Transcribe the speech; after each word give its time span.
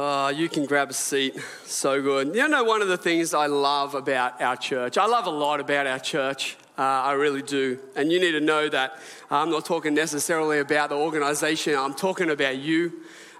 Oh, 0.00 0.28
you 0.28 0.48
can 0.48 0.64
grab 0.64 0.90
a 0.90 0.94
seat. 0.94 1.36
So 1.64 2.00
good. 2.00 2.32
You 2.36 2.46
know, 2.46 2.62
one 2.62 2.82
of 2.82 2.86
the 2.86 2.96
things 2.96 3.34
I 3.34 3.46
love 3.46 3.96
about 3.96 4.40
our 4.40 4.54
church, 4.54 4.96
I 4.96 5.06
love 5.06 5.26
a 5.26 5.30
lot 5.30 5.58
about 5.58 5.88
our 5.88 5.98
church. 5.98 6.56
Uh, 6.78 6.82
I 6.82 7.14
really 7.14 7.42
do. 7.42 7.80
And 7.96 8.12
you 8.12 8.20
need 8.20 8.30
to 8.30 8.40
know 8.40 8.68
that 8.68 9.00
I'm 9.28 9.50
not 9.50 9.64
talking 9.64 9.94
necessarily 9.94 10.60
about 10.60 10.90
the 10.90 10.94
organization, 10.94 11.74
I'm 11.76 11.94
talking 11.94 12.30
about 12.30 12.58
you. 12.58 12.92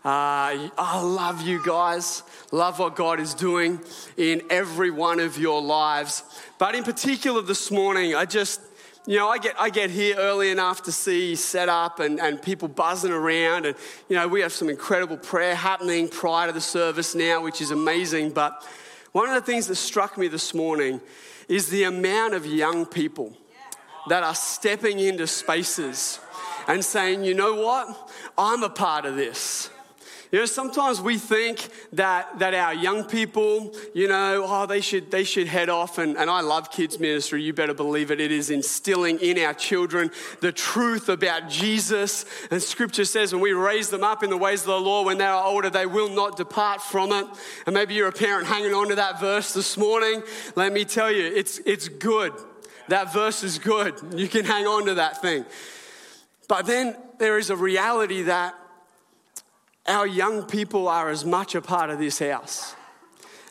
Uh, 0.05 0.67
I 0.77 1.01
love 1.01 1.43
you 1.43 1.65
guys. 1.65 2.25
Love 2.51 2.81
what 2.81 2.97
God 2.97 3.21
is 3.21 3.35
doing 3.35 3.79
in 4.17 4.43
every 4.51 4.91
one 4.91 5.21
of 5.21 5.39
your 5.39 5.63
lives. 5.63 6.25
But 6.59 6.75
in 6.75 6.83
particular, 6.83 7.41
this 7.41 7.71
morning, 7.71 8.17
I 8.17 8.25
just 8.25 8.61
you 9.07 9.17
know, 9.17 9.29
I 9.29 9.39
get, 9.39 9.55
I 9.59 9.71
get 9.71 9.91
here 9.91 10.17
early 10.17 10.51
enough 10.51 10.83
to 10.83 10.93
see 10.93 11.35
set 11.35 11.69
up 11.69 12.01
and, 12.01 12.21
and 12.21 12.41
people 12.41 12.69
buzzing 12.69 13.13
around. 13.13 13.67
And, 13.67 13.77
you 14.09 14.17
know, 14.17 14.29
we 14.29 14.41
have 14.43 14.53
some 14.53 14.69
incredible 14.69 15.17
prayer 15.17 15.55
happening 15.55 16.09
prior 16.09 16.49
to 16.49 16.53
the 16.53 16.61
service 16.61 17.15
now, 17.15 17.43
which 17.43 17.61
is 17.61 17.71
amazing. 17.71 18.31
But 18.31 18.67
one 19.13 19.29
of 19.29 19.35
the 19.35 19.41
things 19.41 19.67
that 19.69 19.77
struck 19.77 20.19
me 20.19 20.29
this 20.29 20.53
morning 20.53 21.01
is 21.49 21.71
the 21.71 21.85
amount 21.85 22.35
of 22.35 22.45
young 22.45 22.85
people 22.85 23.37
that 24.09 24.23
are 24.23 24.35
stepping 24.35 24.99
into 24.99 25.27
spaces 25.27 26.21
and 26.67 26.85
saying, 26.85 27.25
you 27.25 27.35
know 27.35 27.55
what? 27.55 28.11
I'm 28.37 28.63
a 28.63 28.71
part 28.71 29.07
of 29.07 29.17
this. 29.17 29.71
You 30.31 30.41
know, 30.41 30.45
sometimes 30.45 31.01
we 31.01 31.17
think 31.17 31.69
that, 31.95 32.39
that 32.39 32.53
our 32.53 32.75
young 32.75 33.05
people, 33.05 33.75
you 33.95 34.09
know, 34.09 34.45
oh, 34.47 34.67
they 34.67 34.83
should, 34.83 35.11
they 35.11 35.25
should 35.25 35.47
head 35.47 35.71
off. 35.71 35.97
And, 35.97 36.19
and 36.19 36.29
I 36.29 36.43
love 36.43 36.71
kids' 36.71 36.99
ministry. 37.01 37.43
You 37.43 37.55
better 37.55 37.73
believe 37.73 38.11
it. 38.11 38.21
It 38.21 38.31
is 38.31 38.51
instilling 38.51 39.19
in 39.21 39.39
our 39.39 39.55
children 39.55 40.11
the 40.41 40.53
truth 40.53 41.09
about 41.09 41.49
Jesus. 41.49 42.27
And 42.51 42.63
scripture 42.63 43.07
says 43.07 43.33
when 43.33 43.41
we 43.41 43.53
raise 43.53 43.89
them 43.89 44.05
up 44.05 44.23
in 44.23 44.29
the 44.29 44.37
ways 44.37 44.61
of 44.61 44.67
the 44.67 44.81
Lord, 44.81 45.07
when 45.07 45.17
they 45.17 45.25
are 45.25 45.45
older, 45.45 45.71
they 45.71 45.87
will 45.87 46.11
not 46.11 46.37
depart 46.37 46.83
from 46.83 47.11
it. 47.13 47.27
And 47.65 47.75
maybe 47.75 47.95
you're 47.95 48.09
a 48.09 48.13
parent 48.13 48.47
hanging 48.47 48.75
on 48.75 48.89
to 48.89 48.97
that 48.97 49.21
verse 49.21 49.55
this 49.55 49.79
morning. 49.79 50.23
Let 50.57 50.75
me 50.75 50.85
tell 50.85 51.11
you, 51.11 51.25
it's, 51.25 51.59
it's 51.61 51.89
good. 51.89 52.35
That 52.89 53.15
verse 53.15 53.43
is 53.43 53.59
good. 53.59 53.95
You 54.15 54.29
can 54.29 54.45
hang 54.45 54.67
on 54.67 54.87
to 54.87 54.95
that 54.95 55.23
thing. 55.23 55.47
But 56.49 56.67
then 56.67 56.97
there 57.19 57.39
is 57.39 57.49
a 57.49 57.57
reality 57.57 58.23
that 58.23 58.55
our 59.89 60.07
young 60.07 60.45
people 60.45 60.87
are 60.87 61.09
as 61.09 61.25
much 61.25 61.55
a 61.55 61.61
part 61.61 61.91
of 61.91 61.99
this 61.99 62.19
house. 62.19 62.75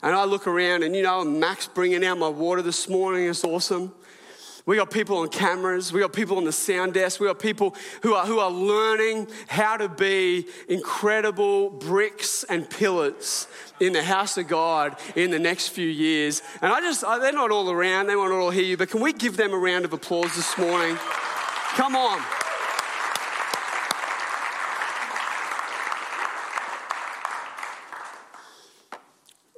And 0.03 0.15
I 0.15 0.23
look 0.25 0.45
around 0.47 0.83
and, 0.83 0.95
you 0.95 1.01
know, 1.01 1.23
Max 1.23 1.67
bringing 1.67 2.05
out 2.05 2.17
my 2.17 2.29
water 2.29 2.61
this 2.61 2.87
morning 2.87 3.25
is 3.25 3.43
awesome. 3.43 3.91
We 4.67 4.75
got 4.75 4.91
people 4.91 5.19
on 5.19 5.29
cameras. 5.29 5.93
We 5.93 6.01
got 6.01 6.11
people 6.11 6.37
on 6.37 6.43
the 6.43 6.51
sound 6.51 6.93
desk. 6.93 7.21
We 7.21 7.27
got 7.27 7.39
people 7.39 7.73
who 8.03 8.13
are, 8.13 8.25
who 8.25 8.39
are 8.39 8.51
learning 8.51 9.27
how 9.47 9.77
to 9.77 9.87
be 9.87 10.45
incredible 10.67 11.69
bricks 11.69 12.43
and 12.43 12.69
pillars 12.69 13.47
in 13.79 13.93
the 13.93 14.03
house 14.03 14.37
of 14.37 14.49
God 14.49 14.97
in 15.15 15.31
the 15.31 15.39
next 15.39 15.69
few 15.69 15.87
years. 15.87 16.43
And 16.61 16.71
I 16.71 16.81
just, 16.81 17.01
they're 17.01 17.31
not 17.31 17.49
all 17.49 17.71
around. 17.71 18.07
They 18.07 18.17
won't 18.17 18.33
all 18.33 18.49
hear 18.49 18.65
you. 18.65 18.75
But 18.75 18.89
can 18.89 19.01
we 19.01 19.13
give 19.13 19.37
them 19.37 19.53
a 19.53 19.57
round 19.57 19.85
of 19.85 19.93
applause 19.93 20.35
this 20.35 20.57
morning? 20.57 20.97
Come 21.75 21.95
on. 21.95 22.21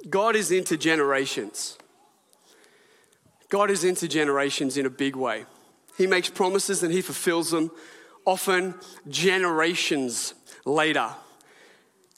God 0.08 0.36
is 0.36 0.50
into 0.50 0.76
generations. 0.76 1.76
God 3.48 3.70
is 3.70 3.84
into 3.84 4.08
generations 4.08 4.76
in 4.76 4.86
a 4.86 4.90
big 4.90 5.16
way. 5.16 5.44
He 5.98 6.06
makes 6.06 6.30
promises 6.30 6.82
and 6.82 6.92
he 6.92 7.02
fulfills 7.02 7.50
them, 7.50 7.70
often 8.24 8.74
generations 9.08 10.34
later. 10.64 11.10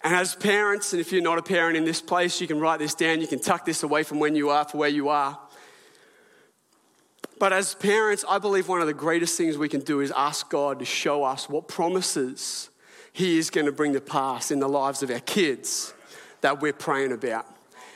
And 0.04 0.14
as 0.14 0.34
parents, 0.34 0.92
and 0.92 1.00
if 1.00 1.10
you're 1.10 1.22
not 1.22 1.38
a 1.38 1.42
parent 1.42 1.76
in 1.76 1.84
this 1.84 2.00
place, 2.00 2.40
you 2.40 2.46
can 2.46 2.60
write 2.60 2.78
this 2.78 2.94
down, 2.94 3.20
you 3.20 3.26
can 3.26 3.40
tuck 3.40 3.64
this 3.64 3.82
away 3.82 4.02
from 4.02 4.20
when 4.20 4.36
you 4.36 4.50
are 4.50 4.64
for 4.64 4.78
where 4.78 4.88
you 4.88 5.08
are. 5.08 5.38
But 7.38 7.52
as 7.52 7.74
parents, 7.74 8.24
I 8.28 8.38
believe 8.38 8.68
one 8.68 8.80
of 8.80 8.86
the 8.86 8.94
greatest 8.94 9.36
things 9.36 9.58
we 9.58 9.68
can 9.68 9.80
do 9.80 10.00
is 10.00 10.12
ask 10.12 10.48
God 10.48 10.78
to 10.78 10.84
show 10.84 11.24
us 11.24 11.48
what 11.48 11.66
promises 11.66 12.70
He 13.12 13.38
is 13.38 13.50
going 13.50 13.66
to 13.66 13.72
bring 13.72 13.94
to 13.94 14.00
pass 14.00 14.50
in 14.50 14.60
the 14.60 14.68
lives 14.68 15.02
of 15.02 15.10
our 15.10 15.20
kids 15.20 15.92
that 16.40 16.60
we're 16.60 16.72
praying 16.72 17.12
about 17.12 17.46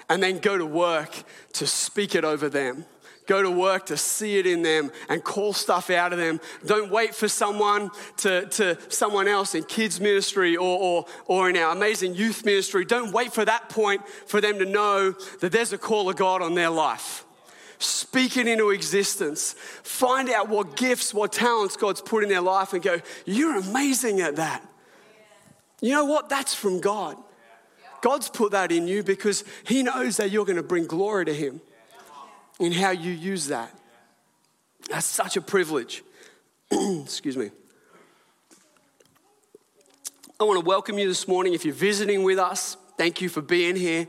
and 0.08 0.22
then 0.22 0.38
go 0.38 0.56
to 0.56 0.66
work 0.66 1.22
to 1.54 1.66
speak 1.66 2.14
it 2.14 2.24
over 2.24 2.48
them. 2.48 2.84
Go 3.26 3.42
to 3.42 3.50
work 3.50 3.86
to 3.86 3.96
see 3.96 4.38
it 4.38 4.46
in 4.46 4.62
them 4.62 4.92
and 5.08 5.22
call 5.22 5.52
stuff 5.52 5.90
out 5.90 6.12
of 6.12 6.18
them. 6.18 6.40
Don't 6.64 6.92
wait 6.92 7.12
for 7.14 7.26
someone 7.26 7.90
to, 8.18 8.46
to 8.46 8.78
someone 8.88 9.26
else 9.26 9.56
in 9.56 9.64
kids 9.64 10.00
ministry 10.00 10.56
or, 10.56 10.78
or, 10.78 11.06
or 11.26 11.50
in 11.50 11.56
our 11.56 11.72
amazing 11.72 12.14
youth 12.14 12.44
ministry. 12.44 12.84
Don't 12.84 13.12
wait 13.12 13.32
for 13.32 13.44
that 13.44 13.68
point 13.68 14.06
for 14.26 14.40
them 14.40 14.60
to 14.60 14.64
know 14.64 15.10
that 15.40 15.50
there's 15.50 15.72
a 15.72 15.78
call 15.78 16.08
of 16.08 16.16
God 16.16 16.40
on 16.40 16.54
their 16.54 16.70
life. 16.70 17.24
Speak 17.78 18.36
it 18.36 18.46
into 18.46 18.70
existence. 18.70 19.54
Find 19.82 20.30
out 20.30 20.48
what 20.48 20.76
gifts, 20.76 21.12
what 21.12 21.32
talents 21.32 21.76
God's 21.76 22.00
put 22.00 22.22
in 22.22 22.28
their 22.28 22.40
life 22.40 22.72
and 22.72 22.82
go, 22.82 23.00
You're 23.26 23.58
amazing 23.58 24.20
at 24.20 24.36
that. 24.36 24.66
You 25.82 25.90
know 25.90 26.06
what? 26.06 26.28
That's 26.28 26.54
from 26.54 26.80
God. 26.80 27.16
God's 28.06 28.28
put 28.28 28.52
that 28.52 28.70
in 28.70 28.86
you 28.86 29.02
because 29.02 29.42
He 29.66 29.82
knows 29.82 30.18
that 30.18 30.30
you're 30.30 30.44
going 30.44 30.58
to 30.58 30.62
bring 30.62 30.86
glory 30.86 31.24
to 31.24 31.34
Him 31.34 31.60
in 32.60 32.70
how 32.70 32.90
you 32.90 33.10
use 33.10 33.48
that. 33.48 33.76
That's 34.88 35.04
such 35.04 35.36
a 35.36 35.40
privilege. 35.40 36.04
Excuse 36.70 37.36
me. 37.36 37.50
I 40.38 40.44
want 40.44 40.60
to 40.60 40.64
welcome 40.64 41.00
you 41.00 41.08
this 41.08 41.26
morning. 41.26 41.52
If 41.52 41.64
you're 41.64 41.74
visiting 41.74 42.22
with 42.22 42.38
us, 42.38 42.76
thank 42.96 43.20
you 43.20 43.28
for 43.28 43.42
being 43.42 43.74
here. 43.74 44.06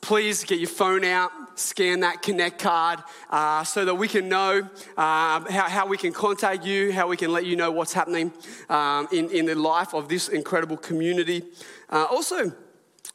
Please 0.00 0.42
get 0.44 0.58
your 0.58 0.70
phone 0.70 1.04
out, 1.04 1.30
scan 1.56 2.00
that 2.00 2.22
Connect 2.22 2.58
card 2.58 3.00
uh, 3.28 3.64
so 3.64 3.84
that 3.84 3.96
we 3.96 4.08
can 4.08 4.30
know 4.30 4.66
uh, 4.96 5.40
how, 5.50 5.68
how, 5.68 5.86
we 5.86 5.98
can 5.98 6.14
contact 6.14 6.64
you, 6.64 6.90
how 6.90 7.06
we 7.06 7.18
can 7.18 7.34
let 7.34 7.44
you 7.44 7.54
know 7.54 7.70
what's 7.70 7.92
happening 7.92 8.32
um, 8.70 9.08
in, 9.12 9.28
in 9.28 9.44
the 9.44 9.54
life 9.54 9.92
of 9.92 10.08
this 10.08 10.28
incredible 10.28 10.78
community. 10.78 11.42
Uh, 11.90 12.06
also, 12.10 12.50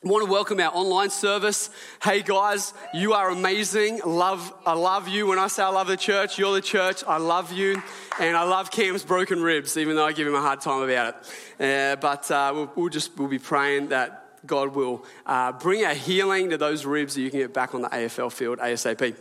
want 0.05 0.23
to 0.23 0.31
welcome 0.31 0.59
our 0.59 0.71
online 0.71 1.09
service. 1.09 1.71
Hey 2.03 2.21
guys, 2.21 2.75
you 2.93 3.13
are 3.13 3.31
amazing. 3.31 4.01
Love, 4.05 4.53
I 4.63 4.73
love 4.73 5.07
you. 5.07 5.25
When 5.25 5.39
I 5.39 5.47
say 5.47 5.63
I 5.63 5.69
love 5.69 5.88
the 5.88 5.97
church, 5.97 6.38
you're 6.38 6.53
the 6.53 6.61
church. 6.61 7.03
I 7.07 7.17
love 7.17 7.51
you, 7.51 7.81
and 8.19 8.38
I 8.38 8.43
love 8.43 8.69
Cam's 8.69 9.03
broken 9.03 9.41
ribs, 9.41 9.77
even 9.77 9.95
though 9.95 10.05
I 10.05 10.11
give 10.11 10.27
him 10.27 10.35
a 10.35 10.41
hard 10.41 10.61
time 10.61 10.83
about 10.83 11.16
it. 11.59 11.95
Uh, 11.95 11.95
but 11.95 12.29
uh, 12.29 12.51
we'll, 12.53 12.71
we'll, 12.75 12.89
just 12.89 13.17
we'll 13.17 13.27
be 13.27 13.39
praying 13.39 13.88
that 13.88 14.45
God 14.45 14.75
will 14.75 15.03
uh, 15.25 15.53
bring 15.53 15.83
a 15.83 15.95
healing 15.95 16.51
to 16.51 16.57
those 16.59 16.85
ribs 16.85 17.16
that 17.16 17.22
you 17.22 17.31
can 17.31 17.39
get 17.39 17.53
back 17.53 17.73
on 17.73 17.81
the 17.81 17.89
AFL 17.89 18.31
field 18.31 18.59
ASAP. 18.59 19.16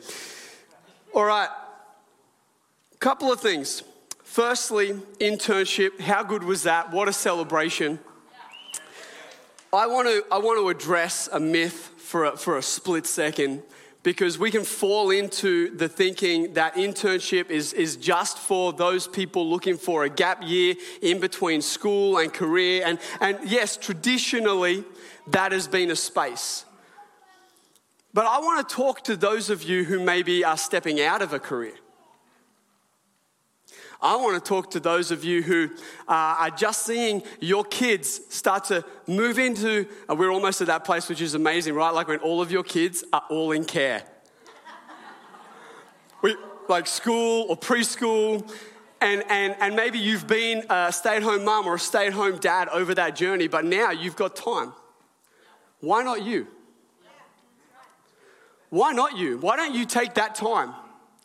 All 1.14 1.24
right, 1.24 1.48
couple 3.00 3.32
of 3.32 3.40
things. 3.40 3.82
Firstly, 4.22 4.92
internship. 5.18 5.98
How 6.00 6.22
good 6.22 6.44
was 6.44 6.64
that? 6.64 6.92
What 6.92 7.08
a 7.08 7.12
celebration. 7.14 8.00
I 9.74 9.86
want 9.86 10.08
to, 10.08 10.24
I 10.30 10.38
want 10.38 10.58
to 10.60 10.68
address 10.68 11.28
a 11.32 11.40
myth 11.40 11.92
for 11.96 12.26
a, 12.26 12.36
for 12.36 12.58
a 12.58 12.62
split 12.62 13.06
second 13.06 13.62
because 14.02 14.38
we 14.38 14.50
can 14.50 14.62
fall 14.62 15.10
into 15.10 15.74
the 15.76 15.88
thinking 15.88 16.52
that 16.52 16.74
internship 16.74 17.50
is, 17.50 17.72
is 17.72 17.96
just 17.96 18.38
for 18.38 18.72
those 18.72 19.08
people 19.08 19.48
looking 19.48 19.78
for 19.78 20.04
a 20.04 20.10
gap 20.10 20.42
year 20.42 20.74
in 21.00 21.18
between 21.18 21.62
school 21.62 22.18
and 22.18 22.32
career. 22.32 22.82
And, 22.84 22.98
and 23.20 23.38
yes, 23.44 23.76
traditionally, 23.76 24.84
that 25.28 25.52
has 25.52 25.66
been 25.66 25.90
a 25.90 25.96
space. 25.96 26.66
But 28.12 28.26
I 28.26 28.38
want 28.40 28.68
to 28.68 28.74
talk 28.74 29.02
to 29.04 29.16
those 29.16 29.48
of 29.48 29.62
you 29.62 29.84
who 29.84 29.98
maybe 30.04 30.44
are 30.44 30.58
stepping 30.58 31.00
out 31.00 31.22
of 31.22 31.32
a 31.32 31.38
career. 31.38 31.74
I 34.04 34.16
want 34.16 34.34
to 34.34 34.47
talk 34.47 34.70
to 34.72 34.81
those 34.81 35.10
of 35.10 35.25
you 35.25 35.42
who 35.42 35.70
uh, 36.06 36.37
are 36.38 36.50
just 36.50 36.84
seeing 36.84 37.22
your 37.41 37.65
kids 37.65 38.20
start 38.28 38.65
to 38.66 38.84
move 39.06 39.38
into, 39.38 39.87
uh, 40.10 40.15
we're 40.15 40.31
almost 40.31 40.60
at 40.60 40.66
that 40.66 40.84
place 40.84 41.09
which 41.09 41.22
is 41.22 41.32
amazing, 41.32 41.73
right? 41.73 41.88
Like 41.88 42.08
when 42.08 42.19
all 42.19 42.43
of 42.43 42.52
your 42.52 42.64
kids 42.64 43.02
are 43.14 43.23
all 43.31 43.52
in 43.52 43.64
care. 43.64 44.02
we, 46.20 46.37
like 46.69 46.87
school 46.87 47.46
or 47.49 47.56
preschool, 47.56 48.46
and, 49.00 49.25
and, 49.31 49.56
and 49.58 49.75
maybe 49.75 49.99
you've 49.99 50.26
been 50.26 50.67
a 50.69 50.93
stay 50.93 51.17
at 51.17 51.23
home 51.23 51.43
mom 51.43 51.67
or 51.67 51.76
a 51.76 51.78
stay 51.78 52.06
at 52.06 52.12
home 52.12 52.37
dad 52.37 52.69
over 52.69 52.94
that 52.94 53.17
journey, 53.17 53.49
but 53.49 53.64
now 53.64 53.90
you've 53.90 54.17
got 54.17 54.37
time. 54.37 54.75
Why 55.81 56.02
not 56.02 56.23
you? 56.23 56.46
Why 58.69 58.93
not 58.93 59.17
you? 59.17 59.38
Why 59.38 59.56
don't 59.56 59.75
you 59.75 59.87
take 59.87 60.12
that 60.14 60.34
time? 60.34 60.75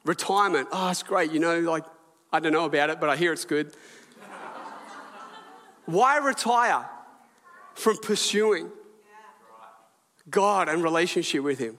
Retirement, 0.05 0.69
oh, 0.71 0.91
it's 0.91 1.03
great, 1.03 1.33
you 1.33 1.39
know, 1.39 1.59
like 1.59 1.83
I 2.31 2.39
don't 2.39 2.53
know 2.53 2.65
about 2.65 2.89
it, 2.89 2.99
but 2.99 3.09
I 3.09 3.15
hear 3.15 3.33
it's 3.33 3.45
good. 3.45 3.73
Why 5.85 6.17
retire 6.17 6.87
from 7.73 7.97
pursuing 7.97 8.69
God 10.29 10.69
and 10.69 10.83
relationship 10.83 11.43
with 11.43 11.57
Him? 11.57 11.77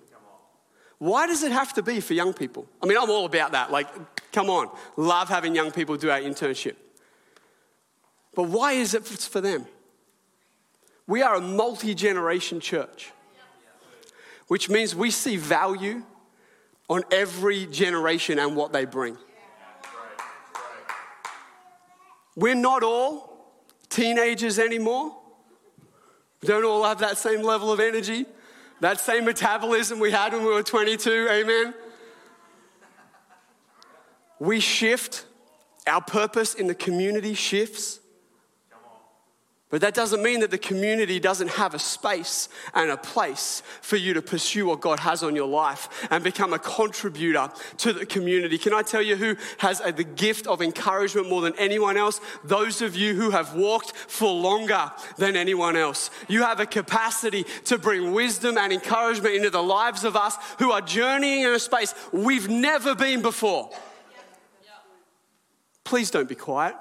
Why 0.99 1.27
does 1.27 1.43
it 1.43 1.53
have 1.53 1.73
to 1.75 1.83
be 1.83 2.01
for 2.01 2.15
young 2.15 2.35
people? 2.35 2.67
I 2.83 2.87
mean, 2.87 2.99
I'm 3.01 3.09
all 3.09 3.25
about 3.25 3.53
that. 3.53 3.71
Like, 3.71 3.87
come 4.33 4.51
on, 4.51 4.69
love 4.97 5.29
having 5.29 5.55
young 5.55 5.71
people 5.71 5.97
do 5.97 6.11
our 6.11 6.21
internship. 6.21 6.75
But 8.35 8.45
why 8.45 8.73
is 8.73 8.95
it 8.95 9.07
for 9.07 9.41
them? 9.41 9.67
We 11.07 11.23
are 11.23 11.37
a 11.37 11.41
multi 11.41 11.95
generation 11.95 12.61
church, 12.61 13.13
which 14.49 14.69
means 14.69 14.95
we 14.95 15.11
see 15.11 15.37
value 15.37 16.03
on 16.89 17.03
every 17.11 17.67
generation 17.67 18.39
and 18.39 18.55
what 18.55 18.73
they 18.73 18.85
bring. 18.85 19.17
We're 22.41 22.55
not 22.55 22.83
all 22.83 23.53
teenagers 23.91 24.59
anymore. 24.59 25.15
We 26.41 26.49
don't 26.49 26.65
all 26.65 26.85
have 26.85 27.01
that 27.01 27.19
same 27.19 27.43
level 27.43 27.71
of 27.71 27.81
energy, 27.81 28.25
that 28.81 28.99
same 28.99 29.27
metabolism 29.27 30.01
we 30.01 30.11
had 30.11 30.33
when 30.33 30.43
we 30.43 30.49
were 30.49 30.63
22. 30.63 31.29
Amen. 31.31 31.75
We 34.39 34.59
shift, 34.59 35.27
our 35.87 36.01
purpose 36.01 36.55
in 36.55 36.67
the 36.67 36.75
community 36.75 37.35
shifts. 37.35 38.00
But 39.71 39.83
that 39.83 39.95
doesn't 39.95 40.21
mean 40.21 40.41
that 40.41 40.51
the 40.51 40.59
community 40.59 41.21
doesn't 41.21 41.51
have 41.51 41.75
a 41.75 41.79
space 41.79 42.49
and 42.75 42.91
a 42.91 42.97
place 42.97 43.63
for 43.81 43.97
you 43.97 44.15
to 44.15 44.23
pursue 44.23 44.67
what 44.67 44.81
God 44.81 44.99
has 44.99 45.23
on 45.23 45.37
your 45.37 45.47
life 45.47 46.09
and 46.11 46.25
become 46.25 46.53
a 46.53 46.59
contributor 46.59 47.49
to 47.79 47.93
the 47.93 48.05
community. 48.05 48.59
Can 48.59 48.75
I 48.75 48.83
tell 48.83 49.01
you 49.01 49.15
who 49.15 49.37
has 49.59 49.79
the 49.79 50.03
gift 50.03 50.49
of 50.49 50.61
encouragement 50.61 51.31
more 51.31 51.41
than 51.41 51.55
anyone 51.57 51.97
else? 51.97 52.21
Those 52.43 52.83
of 52.83 52.97
you 52.97 53.15
who 53.15 53.31
have 53.31 53.55
walked 53.55 53.93
for 53.95 54.33
longer 54.33 54.91
than 55.19 55.37
anyone 55.37 55.77
else. 55.77 56.11
You 56.27 56.43
have 56.43 56.59
a 56.59 56.67
capacity 56.67 57.45
to 57.67 57.79
bring 57.79 58.13
wisdom 58.13 58.59
and 58.59 58.73
encouragement 58.73 59.37
into 59.37 59.51
the 59.51 59.63
lives 59.63 60.03
of 60.03 60.17
us 60.17 60.37
who 60.59 60.73
are 60.73 60.81
journeying 60.81 61.43
in 61.43 61.51
a 61.51 61.61
space 61.61 61.95
we've 62.13 62.49
never 62.49 62.97
been 62.97 63.23
before. 63.23 63.71
Please 65.85 66.11
don't 66.11 66.29
be 66.29 66.35
quiet. 66.35 66.75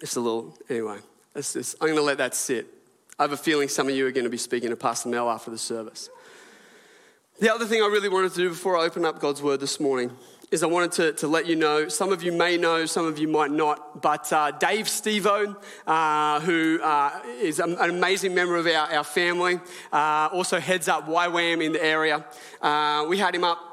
Just 0.00 0.16
a 0.16 0.20
little, 0.20 0.56
anyway, 0.70 0.98
that's 1.34 1.54
just, 1.54 1.76
I'm 1.80 1.88
going 1.88 1.98
to 1.98 2.04
let 2.04 2.18
that 2.18 2.34
sit. 2.34 2.66
I 3.18 3.24
have 3.24 3.32
a 3.32 3.36
feeling 3.36 3.68
some 3.68 3.88
of 3.88 3.94
you 3.94 4.06
are 4.06 4.12
going 4.12 4.24
to 4.24 4.30
be 4.30 4.36
speaking 4.36 4.70
to 4.70 4.76
Pastor 4.76 5.08
Mel 5.08 5.28
after 5.28 5.50
the 5.50 5.58
service. 5.58 6.08
The 7.40 7.52
other 7.52 7.66
thing 7.66 7.82
I 7.82 7.86
really 7.86 8.08
wanted 8.08 8.30
to 8.32 8.36
do 8.36 8.48
before 8.48 8.76
I 8.76 8.84
open 8.84 9.04
up 9.04 9.18
God's 9.18 9.42
word 9.42 9.58
this 9.58 9.80
morning 9.80 10.12
is 10.50 10.62
I 10.62 10.66
wanted 10.66 10.92
to, 10.92 11.12
to 11.14 11.28
let 11.28 11.46
you 11.46 11.56
know, 11.56 11.88
some 11.88 12.12
of 12.12 12.22
you 12.22 12.32
may 12.32 12.56
know, 12.56 12.86
some 12.86 13.06
of 13.06 13.18
you 13.18 13.28
might 13.28 13.50
not, 13.50 14.00
but 14.00 14.32
uh, 14.32 14.50
Dave 14.52 14.86
Stevo, 14.86 15.56
uh, 15.86 16.40
who 16.40 16.80
uh, 16.82 17.20
is 17.40 17.60
an 17.60 17.76
amazing 17.78 18.34
member 18.34 18.56
of 18.56 18.66
our, 18.66 18.92
our 18.92 19.04
family, 19.04 19.60
uh, 19.92 20.28
also 20.32 20.58
heads 20.58 20.88
up 20.88 21.06
YWAM 21.06 21.62
in 21.62 21.72
the 21.72 21.84
area. 21.84 22.24
Uh, 22.62 23.04
we 23.08 23.18
had 23.18 23.34
him 23.34 23.44
up 23.44 23.67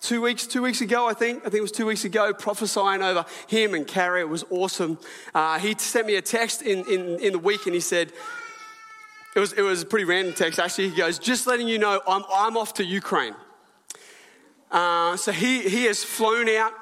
two 0.00 0.20
weeks, 0.20 0.46
two 0.46 0.62
weeks 0.62 0.80
ago, 0.80 1.08
I 1.08 1.14
think. 1.14 1.40
I 1.40 1.42
think 1.44 1.56
it 1.56 1.62
was 1.62 1.72
two 1.72 1.86
weeks 1.86 2.04
ago, 2.04 2.32
prophesying 2.32 3.02
over 3.02 3.24
him 3.48 3.74
and 3.74 3.86
Carrie. 3.86 4.20
It 4.20 4.28
was 4.28 4.44
awesome. 4.50 4.98
Uh, 5.34 5.58
he 5.58 5.74
sent 5.78 6.06
me 6.06 6.16
a 6.16 6.22
text 6.22 6.62
in, 6.62 6.84
in, 6.90 7.20
in 7.20 7.32
the 7.32 7.38
week 7.38 7.66
and 7.66 7.74
he 7.74 7.80
said, 7.80 8.12
it 9.34 9.40
was, 9.40 9.52
it 9.52 9.62
was 9.62 9.82
a 9.82 9.86
pretty 9.86 10.04
random 10.04 10.34
text 10.34 10.58
actually. 10.58 10.90
He 10.90 10.96
goes, 10.96 11.18
just 11.18 11.46
letting 11.46 11.68
you 11.68 11.78
know, 11.78 12.00
I'm, 12.06 12.24
I'm 12.32 12.56
off 12.56 12.74
to 12.74 12.84
Ukraine. 12.84 13.34
Uh, 14.70 15.16
so 15.16 15.32
he, 15.32 15.68
he 15.68 15.84
has 15.84 16.02
flown 16.02 16.48
out 16.48 16.72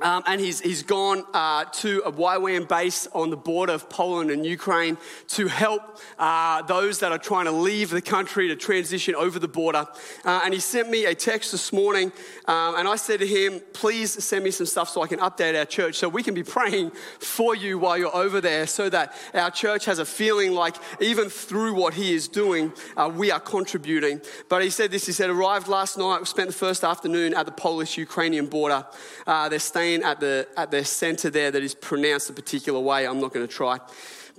um, 0.00 0.22
and 0.26 0.40
he's, 0.40 0.60
he's 0.60 0.82
gone 0.82 1.24
uh, 1.34 1.64
to 1.64 2.02
a 2.04 2.12
YWAM 2.12 2.68
base 2.68 3.06
on 3.12 3.30
the 3.30 3.36
border 3.36 3.72
of 3.72 3.88
Poland 3.88 4.30
and 4.30 4.44
Ukraine 4.44 4.96
to 5.28 5.48
help 5.48 5.98
uh, 6.18 6.62
those 6.62 7.00
that 7.00 7.12
are 7.12 7.18
trying 7.18 7.46
to 7.46 7.52
leave 7.52 7.90
the 7.90 8.02
country 8.02 8.48
to 8.48 8.56
transition 8.56 9.14
over 9.14 9.38
the 9.38 9.48
border. 9.48 9.86
Uh, 10.24 10.40
and 10.44 10.54
he 10.54 10.60
sent 10.60 10.90
me 10.90 11.06
a 11.06 11.14
text 11.14 11.52
this 11.52 11.72
morning, 11.72 12.12
um, 12.48 12.76
and 12.76 12.88
I 12.88 12.96
said 12.96 13.20
to 13.20 13.26
him, 13.26 13.60
Please 13.74 14.24
send 14.24 14.42
me 14.42 14.50
some 14.50 14.64
stuff 14.64 14.88
so 14.88 15.02
I 15.02 15.06
can 15.06 15.20
update 15.20 15.56
our 15.56 15.66
church 15.66 15.96
so 15.96 16.08
we 16.08 16.22
can 16.22 16.32
be 16.32 16.42
praying 16.58 16.90
for 17.20 17.54
you 17.54 17.78
while 17.78 17.98
you're 17.98 18.14
over 18.16 18.40
there 18.40 18.66
so 18.66 18.88
that 18.88 19.14
our 19.34 19.50
church 19.50 19.84
has 19.84 19.98
a 19.98 20.06
feeling 20.06 20.52
like 20.52 20.76
even 20.98 21.28
through 21.28 21.74
what 21.74 21.92
he 21.92 22.14
is 22.14 22.26
doing, 22.26 22.72
uh, 22.96 23.12
we 23.14 23.30
are 23.30 23.38
contributing. 23.38 24.22
But 24.48 24.62
he 24.62 24.70
said 24.70 24.90
this 24.90 25.06
he 25.06 25.12
said, 25.12 25.28
Arrived 25.28 25.68
last 25.68 25.98
night, 25.98 26.26
spent 26.26 26.48
the 26.48 26.54
first 26.54 26.84
afternoon 26.84 27.34
at 27.34 27.44
the 27.44 27.52
Polish 27.52 27.98
Ukrainian 27.98 28.46
border. 28.46 28.86
Uh, 29.26 29.50
they're 29.50 29.58
staying 29.58 30.02
at 30.02 30.18
the, 30.18 30.48
at 30.56 30.70
the 30.70 30.84
center 30.86 31.28
there 31.28 31.50
that 31.50 31.62
is 31.62 31.74
pronounced 31.74 32.30
a 32.30 32.32
particular 32.32 32.80
way. 32.80 33.06
I'm 33.06 33.20
not 33.20 33.34
going 33.34 33.46
to 33.46 33.52
try. 33.52 33.78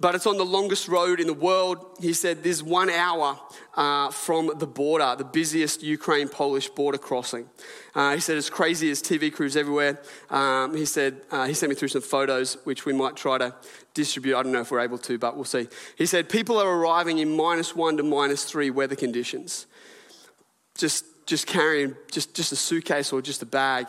But 0.01 0.15
it's 0.15 0.25
on 0.25 0.37
the 0.37 0.45
longest 0.45 0.87
road 0.87 1.19
in 1.19 1.27
the 1.27 1.33
world. 1.33 1.97
He 1.99 2.13
said 2.13 2.41
there's 2.43 2.63
one 2.63 2.89
hour 2.89 3.37
uh, 3.75 4.11
from 4.11 4.51
the 4.57 4.67
border, 4.67 5.15
the 5.17 5.25
busiest 5.25 5.83
Ukraine 5.83 6.29
Polish 6.29 6.69
border 6.69 6.97
crossing. 6.97 7.49
Uh, 7.93 8.13
he 8.13 8.21
said 8.21 8.37
it's 8.37 8.49
crazy 8.49 8.89
as 8.91 9.01
TV 9.01 9.31
crews 9.31 9.57
everywhere. 9.57 10.01
Um, 10.29 10.75
he 10.75 10.85
said 10.85 11.21
uh, 11.31 11.45
he 11.45 11.53
sent 11.53 11.69
me 11.69 11.75
through 11.75 11.89
some 11.89 12.01
photos, 12.01 12.57
which 12.63 12.85
we 12.85 12.93
might 12.93 13.17
try 13.17 13.37
to 13.37 13.53
distribute. 13.93 14.37
I 14.37 14.43
don't 14.43 14.53
know 14.53 14.61
if 14.61 14.71
we're 14.71 14.79
able 14.79 14.99
to, 14.99 15.17
but 15.17 15.35
we'll 15.35 15.43
see. 15.43 15.67
He 15.97 16.05
said 16.05 16.29
people 16.29 16.57
are 16.57 16.69
arriving 16.69 17.17
in 17.17 17.35
minus 17.35 17.75
one 17.75 17.97
to 17.97 18.03
minus 18.03 18.45
three 18.45 18.69
weather 18.69 18.95
conditions. 18.95 19.65
Just, 20.77 21.03
just 21.25 21.45
carrying 21.45 21.95
just, 22.09 22.33
just 22.33 22.53
a 22.53 22.55
suitcase 22.55 23.11
or 23.11 23.21
just 23.21 23.41
a 23.41 23.45
bag. 23.45 23.87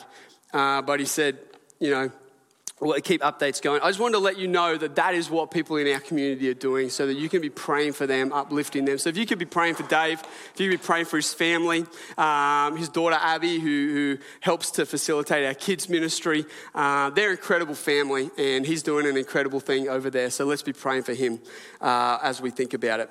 Uh, 0.52 0.82
but 0.82 0.98
he 0.98 1.06
said 1.06 1.38
you 1.80 1.90
know, 1.90 2.10
we'll 2.80 3.00
keep 3.00 3.20
updates 3.20 3.60
going. 3.60 3.80
I 3.82 3.88
just 3.88 4.00
wanted 4.00 4.14
to 4.14 4.18
let 4.20 4.38
you 4.38 4.48
know 4.48 4.76
that 4.76 4.96
that 4.96 5.14
is 5.14 5.28
what 5.28 5.50
people 5.50 5.76
in 5.76 5.86
our 5.92 6.00
community 6.00 6.48
are 6.50 6.54
doing 6.54 6.88
so 6.88 7.06
that 7.06 7.14
you 7.14 7.28
can 7.28 7.42
be 7.42 7.50
praying 7.50 7.92
for 7.92 8.06
them, 8.06 8.32
uplifting 8.32 8.86
them. 8.86 8.98
So 8.98 9.10
if 9.10 9.16
you 9.16 9.26
could 9.26 9.38
be 9.38 9.44
praying 9.44 9.74
for 9.74 9.82
Dave, 9.84 10.20
if 10.20 10.60
you 10.60 10.70
could 10.70 10.80
be 10.80 10.84
praying 10.84 11.04
for 11.04 11.16
his 11.16 11.32
family, 11.34 11.84
um, 12.16 12.76
his 12.76 12.88
daughter 12.88 13.18
Abby, 13.20 13.60
who, 13.60 13.68
who, 13.68 14.18
helps 14.40 14.70
to 14.70 14.86
facilitate 14.86 15.44
our 15.44 15.54
kids' 15.54 15.88
ministry, 15.88 16.46
uh, 16.74 17.10
they're 17.10 17.30
an 17.30 17.36
incredible 17.36 17.74
family 17.74 18.30
and 18.38 18.64
he's 18.64 18.82
doing 18.82 19.06
an 19.06 19.16
incredible 19.16 19.60
thing 19.60 19.88
over 19.88 20.08
there. 20.08 20.30
So 20.30 20.46
let's 20.46 20.62
be 20.62 20.72
praying 20.72 21.02
for 21.02 21.12
him 21.12 21.40
uh, 21.80 22.18
as 22.22 22.40
we 22.40 22.50
think 22.50 22.72
about 22.72 23.00
it. 23.00 23.10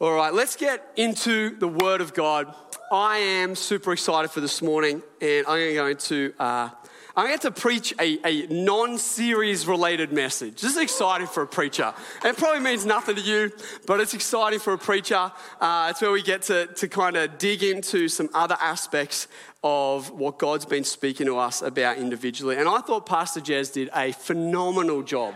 All 0.00 0.14
right, 0.14 0.32
let's 0.32 0.56
get 0.56 0.82
into 0.96 1.56
the 1.58 1.68
Word 1.68 2.00
of 2.00 2.14
God. 2.14 2.54
I 2.90 3.18
am 3.18 3.54
super 3.54 3.92
excited 3.92 4.30
for 4.30 4.40
this 4.40 4.62
morning, 4.62 5.02
and 5.20 5.46
I'm 5.46 5.74
going 5.74 5.96
to 5.98 6.32
uh, 6.38 6.70
I 7.16 7.28
get 7.28 7.40
to 7.42 7.50
preach 7.50 7.92
a, 7.98 8.18
a 8.24 8.46
non 8.46 8.98
series 8.98 9.66
related 9.66 10.12
message. 10.12 10.60
This 10.60 10.72
is 10.72 10.78
exciting 10.78 11.26
for 11.26 11.42
a 11.42 11.46
preacher. 11.46 11.92
It 12.24 12.36
probably 12.36 12.60
means 12.60 12.86
nothing 12.86 13.16
to 13.16 13.20
you, 13.20 13.52
but 13.86 14.00
it's 14.00 14.14
exciting 14.14 14.60
for 14.60 14.72
a 14.72 14.78
preacher. 14.78 15.32
Uh, 15.60 15.88
it's 15.90 16.00
where 16.00 16.12
we 16.12 16.22
get 16.22 16.42
to, 16.42 16.66
to 16.66 16.88
kind 16.88 17.16
of 17.16 17.38
dig 17.38 17.62
into 17.62 18.08
some 18.08 18.28
other 18.32 18.56
aspects 18.60 19.28
of 19.62 20.10
what 20.10 20.38
God's 20.38 20.64
been 20.64 20.84
speaking 20.84 21.26
to 21.26 21.36
us 21.36 21.62
about 21.62 21.98
individually. 21.98 22.56
And 22.56 22.68
I 22.68 22.80
thought 22.80 23.06
Pastor 23.06 23.40
Jez 23.40 23.72
did 23.72 23.90
a 23.94 24.12
phenomenal 24.12 25.02
job 25.02 25.34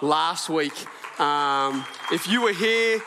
last 0.00 0.48
week. 0.48 0.74
Um, 1.20 1.84
if 2.12 2.28
you 2.28 2.42
were 2.42 2.52
here, 2.52 3.00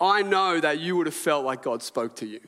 I 0.00 0.22
know 0.22 0.60
that 0.60 0.78
you 0.78 0.96
would 0.96 1.06
have 1.06 1.14
felt 1.14 1.44
like 1.44 1.62
God 1.62 1.82
spoke 1.82 2.16
to 2.16 2.26
you. 2.26 2.40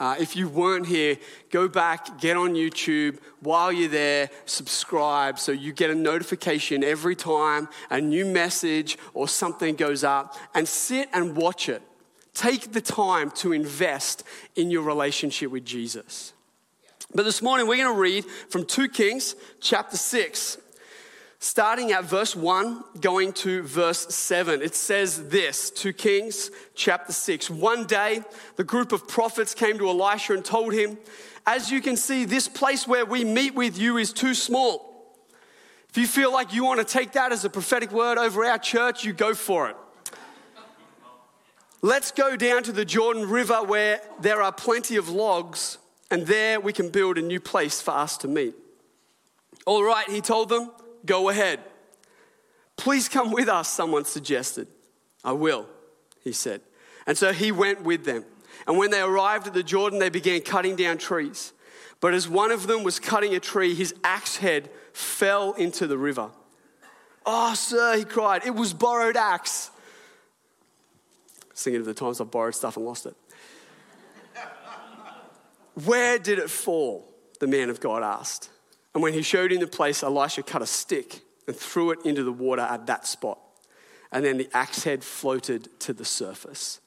Uh, 0.00 0.14
if 0.20 0.36
you 0.36 0.48
weren't 0.48 0.86
here, 0.86 1.16
go 1.50 1.66
back, 1.66 2.20
get 2.20 2.36
on 2.36 2.54
YouTube. 2.54 3.18
While 3.40 3.72
you're 3.72 3.88
there, 3.88 4.30
subscribe 4.46 5.38
so 5.38 5.50
you 5.50 5.72
get 5.72 5.90
a 5.90 5.94
notification 5.94 6.84
every 6.84 7.16
time 7.16 7.68
a 7.90 8.00
new 8.00 8.24
message 8.24 8.96
or 9.12 9.26
something 9.26 9.74
goes 9.74 10.04
up 10.04 10.36
and 10.54 10.68
sit 10.68 11.08
and 11.12 11.36
watch 11.36 11.68
it. 11.68 11.82
Take 12.32 12.72
the 12.72 12.80
time 12.80 13.32
to 13.32 13.52
invest 13.52 14.22
in 14.54 14.70
your 14.70 14.82
relationship 14.82 15.50
with 15.50 15.64
Jesus. 15.64 16.32
But 17.12 17.24
this 17.24 17.42
morning, 17.42 17.66
we're 17.66 17.82
going 17.82 17.94
to 17.94 18.00
read 18.00 18.24
from 18.50 18.64
2 18.66 18.90
Kings 18.90 19.34
chapter 19.60 19.96
6 19.96 20.58
starting 21.38 21.92
at 21.92 22.04
verse 22.04 22.34
1, 22.34 22.82
going 23.00 23.32
to 23.32 23.62
verse 23.62 24.14
7. 24.14 24.60
It 24.60 24.74
says 24.74 25.28
this 25.28 25.70
2 25.70 25.92
Kings 25.92 26.50
chapter 26.74 27.12
6. 27.12 27.50
One 27.50 27.86
day, 27.86 28.22
the 28.56 28.64
group 28.64 28.92
of 28.92 29.06
prophets 29.06 29.54
came 29.54 29.78
to 29.78 29.88
Elisha 29.88 30.34
and 30.34 30.44
told 30.44 30.72
him, 30.72 30.98
As 31.46 31.70
you 31.70 31.80
can 31.80 31.96
see, 31.96 32.24
this 32.24 32.48
place 32.48 32.88
where 32.88 33.06
we 33.06 33.24
meet 33.24 33.54
with 33.54 33.78
you 33.78 33.96
is 33.96 34.12
too 34.12 34.34
small. 34.34 34.88
If 35.90 35.96
you 35.96 36.06
feel 36.06 36.32
like 36.32 36.52
you 36.52 36.64
want 36.64 36.80
to 36.80 36.84
take 36.84 37.12
that 37.12 37.32
as 37.32 37.44
a 37.44 37.50
prophetic 37.50 37.92
word 37.92 38.18
over 38.18 38.44
our 38.44 38.58
church, 38.58 39.04
you 39.04 39.12
go 39.12 39.34
for 39.34 39.70
it. 39.70 39.76
Let's 41.80 42.10
go 42.10 42.36
down 42.36 42.64
to 42.64 42.72
the 42.72 42.84
Jordan 42.84 43.28
River 43.28 43.62
where 43.62 44.00
there 44.20 44.42
are 44.42 44.52
plenty 44.52 44.96
of 44.96 45.08
logs, 45.08 45.78
and 46.10 46.26
there 46.26 46.58
we 46.58 46.72
can 46.72 46.90
build 46.90 47.16
a 47.18 47.22
new 47.22 47.38
place 47.38 47.80
for 47.80 47.92
us 47.92 48.16
to 48.18 48.28
meet. 48.28 48.54
All 49.64 49.84
right, 49.84 50.08
he 50.08 50.20
told 50.20 50.48
them. 50.48 50.72
Go 51.04 51.28
ahead. 51.28 51.60
Please 52.76 53.08
come 53.08 53.30
with 53.30 53.48
us, 53.48 53.68
someone 53.68 54.04
suggested. 54.04 54.68
I 55.24 55.32
will, 55.32 55.66
he 56.22 56.32
said. 56.32 56.60
And 57.06 57.18
so 57.18 57.32
he 57.32 57.52
went 57.52 57.82
with 57.82 58.04
them. 58.04 58.24
And 58.66 58.78
when 58.78 58.90
they 58.90 59.00
arrived 59.00 59.46
at 59.46 59.54
the 59.54 59.62
Jordan, 59.62 59.98
they 59.98 60.10
began 60.10 60.40
cutting 60.40 60.76
down 60.76 60.98
trees. 60.98 61.52
But 62.00 62.14
as 62.14 62.28
one 62.28 62.50
of 62.50 62.66
them 62.66 62.84
was 62.84 63.00
cutting 63.00 63.34
a 63.34 63.40
tree, 63.40 63.74
his 63.74 63.94
axe 64.04 64.36
head 64.36 64.70
fell 64.92 65.52
into 65.54 65.86
the 65.86 65.98
river. 65.98 66.30
Oh, 67.26 67.54
sir, 67.54 67.98
he 67.98 68.04
cried, 68.04 68.46
it 68.46 68.54
was 68.54 68.72
borrowed 68.72 69.16
axe. 69.16 69.70
Thinking 71.54 71.80
of 71.80 71.86
the 71.86 71.94
times 71.94 72.20
I've 72.20 72.30
borrowed 72.30 72.54
stuff 72.54 72.76
and 72.76 72.86
lost 72.86 73.06
it. 73.06 73.16
Where 75.84 76.18
did 76.18 76.38
it 76.38 76.48
fall? 76.48 77.12
The 77.40 77.48
man 77.48 77.70
of 77.70 77.80
God 77.80 78.02
asked. 78.02 78.50
And 78.94 79.02
when 79.02 79.12
he 79.12 79.22
showed 79.22 79.52
him 79.52 79.60
the 79.60 79.66
place, 79.66 80.02
Elisha 80.02 80.42
cut 80.42 80.62
a 80.62 80.66
stick 80.66 81.20
and 81.46 81.56
threw 81.56 81.90
it 81.90 82.00
into 82.04 82.24
the 82.24 82.32
water 82.32 82.62
at 82.62 82.86
that 82.86 83.06
spot. 83.06 83.38
And 84.10 84.24
then 84.24 84.38
the 84.38 84.48
axe 84.54 84.84
head 84.84 85.04
floated 85.04 85.68
to 85.80 85.92
the 85.92 86.04
surface. 86.04 86.80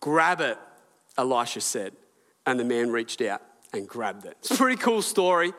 Grab 0.00 0.40
it, 0.40 0.58
Elisha 1.18 1.60
said. 1.60 1.92
And 2.46 2.58
the 2.58 2.64
man 2.64 2.90
reached 2.90 3.20
out 3.20 3.42
and 3.72 3.88
grabbed 3.88 4.26
it. 4.26 4.36
It's 4.40 4.50
a 4.50 4.56
pretty 4.56 4.76
cool 4.76 5.02
story, 5.02 5.52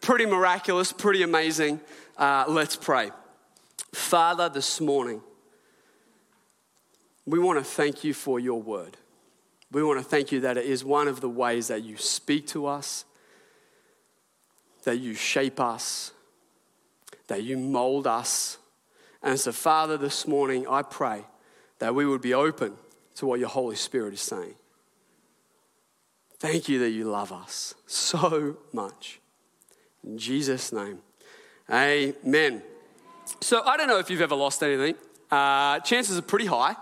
pretty 0.00 0.26
miraculous, 0.26 0.92
pretty 0.92 1.22
amazing. 1.22 1.80
Uh, 2.18 2.44
let's 2.48 2.76
pray. 2.76 3.10
Father, 3.92 4.48
this 4.48 4.80
morning, 4.80 5.22
we 7.24 7.38
want 7.38 7.58
to 7.58 7.64
thank 7.64 8.04
you 8.04 8.12
for 8.12 8.38
your 8.38 8.60
word. 8.60 8.96
We 9.72 9.82
want 9.82 9.98
to 9.98 10.04
thank 10.04 10.30
you 10.30 10.40
that 10.40 10.56
it 10.56 10.66
is 10.66 10.84
one 10.84 11.08
of 11.08 11.20
the 11.20 11.28
ways 11.28 11.68
that 11.68 11.82
you 11.82 11.96
speak 11.96 12.46
to 12.48 12.66
us, 12.66 13.04
that 14.86 15.00
you 15.00 15.14
shape 15.14 15.58
us, 15.58 16.12
that 17.26 17.42
you 17.42 17.58
mold 17.58 18.06
us. 18.06 18.56
And 19.20 19.38
so, 19.38 19.50
Father, 19.50 19.98
this 19.98 20.28
morning, 20.28 20.64
I 20.68 20.82
pray 20.82 21.24
that 21.80 21.92
we 21.92 22.06
would 22.06 22.22
be 22.22 22.32
open 22.32 22.74
to 23.16 23.26
what 23.26 23.40
your 23.40 23.48
Holy 23.48 23.74
Spirit 23.74 24.14
is 24.14 24.20
saying. 24.20 24.54
Thank 26.38 26.68
you 26.68 26.78
that 26.78 26.90
you 26.90 27.04
love 27.04 27.32
us 27.32 27.74
so 27.86 28.58
much. 28.72 29.18
In 30.04 30.18
Jesus' 30.18 30.72
name, 30.72 31.00
amen. 31.68 32.62
So, 33.40 33.62
I 33.64 33.76
don't 33.76 33.88
know 33.88 33.98
if 33.98 34.08
you've 34.08 34.20
ever 34.20 34.36
lost 34.36 34.62
anything. 34.62 34.94
Uh, 35.32 35.80
chances 35.80 36.16
are 36.16 36.22
pretty 36.22 36.46
high. 36.46 36.76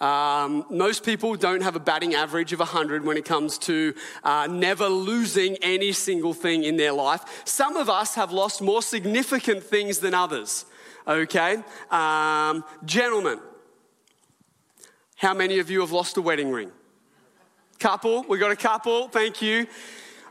Um, 0.00 0.64
most 0.70 1.04
people 1.04 1.36
don't 1.36 1.62
have 1.62 1.76
a 1.76 1.80
batting 1.80 2.14
average 2.14 2.52
of 2.52 2.58
100 2.58 3.04
when 3.04 3.18
it 3.18 3.26
comes 3.26 3.58
to 3.58 3.94
uh, 4.24 4.48
never 4.50 4.88
losing 4.88 5.56
any 5.56 5.92
single 5.92 6.32
thing 6.32 6.64
in 6.64 6.76
their 6.76 6.92
life. 6.92 7.42
Some 7.44 7.76
of 7.76 7.90
us 7.90 8.14
have 8.14 8.32
lost 8.32 8.62
more 8.62 8.80
significant 8.80 9.62
things 9.62 9.98
than 9.98 10.14
others, 10.14 10.64
okay? 11.06 11.58
Um, 11.90 12.64
gentlemen, 12.84 13.40
how 15.16 15.34
many 15.34 15.58
of 15.58 15.70
you 15.70 15.80
have 15.80 15.92
lost 15.92 16.16
a 16.16 16.22
wedding 16.22 16.50
ring? 16.50 16.72
Couple, 17.78 18.24
we 18.28 18.38
got 18.38 18.50
a 18.50 18.56
couple, 18.56 19.08
thank 19.08 19.42
you. 19.42 19.66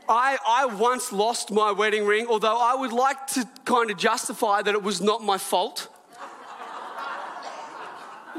I, 0.08 0.38
I 0.44 0.66
once 0.66 1.12
lost 1.12 1.52
my 1.52 1.70
wedding 1.70 2.04
ring, 2.04 2.26
although 2.28 2.58
I 2.60 2.74
would 2.74 2.92
like 2.92 3.28
to 3.28 3.48
kind 3.64 3.92
of 3.92 3.96
justify 3.96 4.62
that 4.62 4.74
it 4.74 4.82
was 4.82 5.00
not 5.00 5.22
my 5.22 5.38
fault 5.38 5.86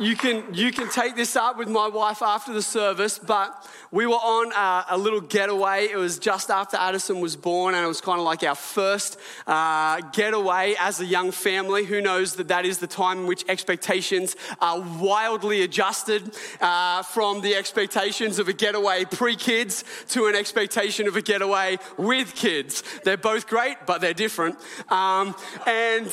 you 0.01 0.15
can, 0.15 0.43
you 0.51 0.71
can 0.71 0.89
take 0.89 1.15
this 1.15 1.35
up 1.35 1.57
with 1.57 1.69
my 1.69 1.87
wife 1.87 2.23
after 2.23 2.51
the 2.51 2.63
service, 2.63 3.19
but 3.19 3.67
we 3.91 4.07
were 4.07 4.13
on 4.13 4.51
a, 4.51 4.95
a 4.95 4.97
little 4.97 5.21
getaway. 5.21 5.89
It 5.91 5.95
was 5.95 6.17
just 6.17 6.49
after 6.49 6.75
Addison 6.75 7.19
was 7.19 7.35
born, 7.35 7.75
and 7.75 7.85
it 7.85 7.87
was 7.87 8.01
kind 8.01 8.19
of 8.19 8.25
like 8.25 8.41
our 8.41 8.55
first 8.55 9.19
uh, 9.45 10.01
getaway 10.11 10.73
as 10.79 10.99
a 11.01 11.05
young 11.05 11.29
family. 11.31 11.85
Who 11.85 12.01
knows 12.01 12.35
that 12.37 12.47
that 12.47 12.65
is 12.65 12.79
the 12.79 12.87
time 12.87 13.19
in 13.19 13.27
which 13.27 13.45
expectations 13.47 14.35
are 14.59 14.79
wildly 14.79 15.61
adjusted 15.61 16.35
uh, 16.59 17.03
from 17.03 17.41
the 17.41 17.55
expectations 17.55 18.39
of 18.39 18.47
a 18.47 18.53
getaway 18.53 19.05
pre 19.05 19.35
kids 19.35 19.83
to 20.09 20.25
an 20.25 20.35
expectation 20.35 21.07
of 21.07 21.15
a 21.15 21.21
getaway 21.21 21.77
with 21.97 22.33
kids. 22.33 22.83
They're 23.03 23.17
both 23.17 23.45
great, 23.45 23.77
but 23.85 24.01
they're 24.01 24.15
different. 24.15 24.57
Um, 24.89 25.35
and 25.67 26.11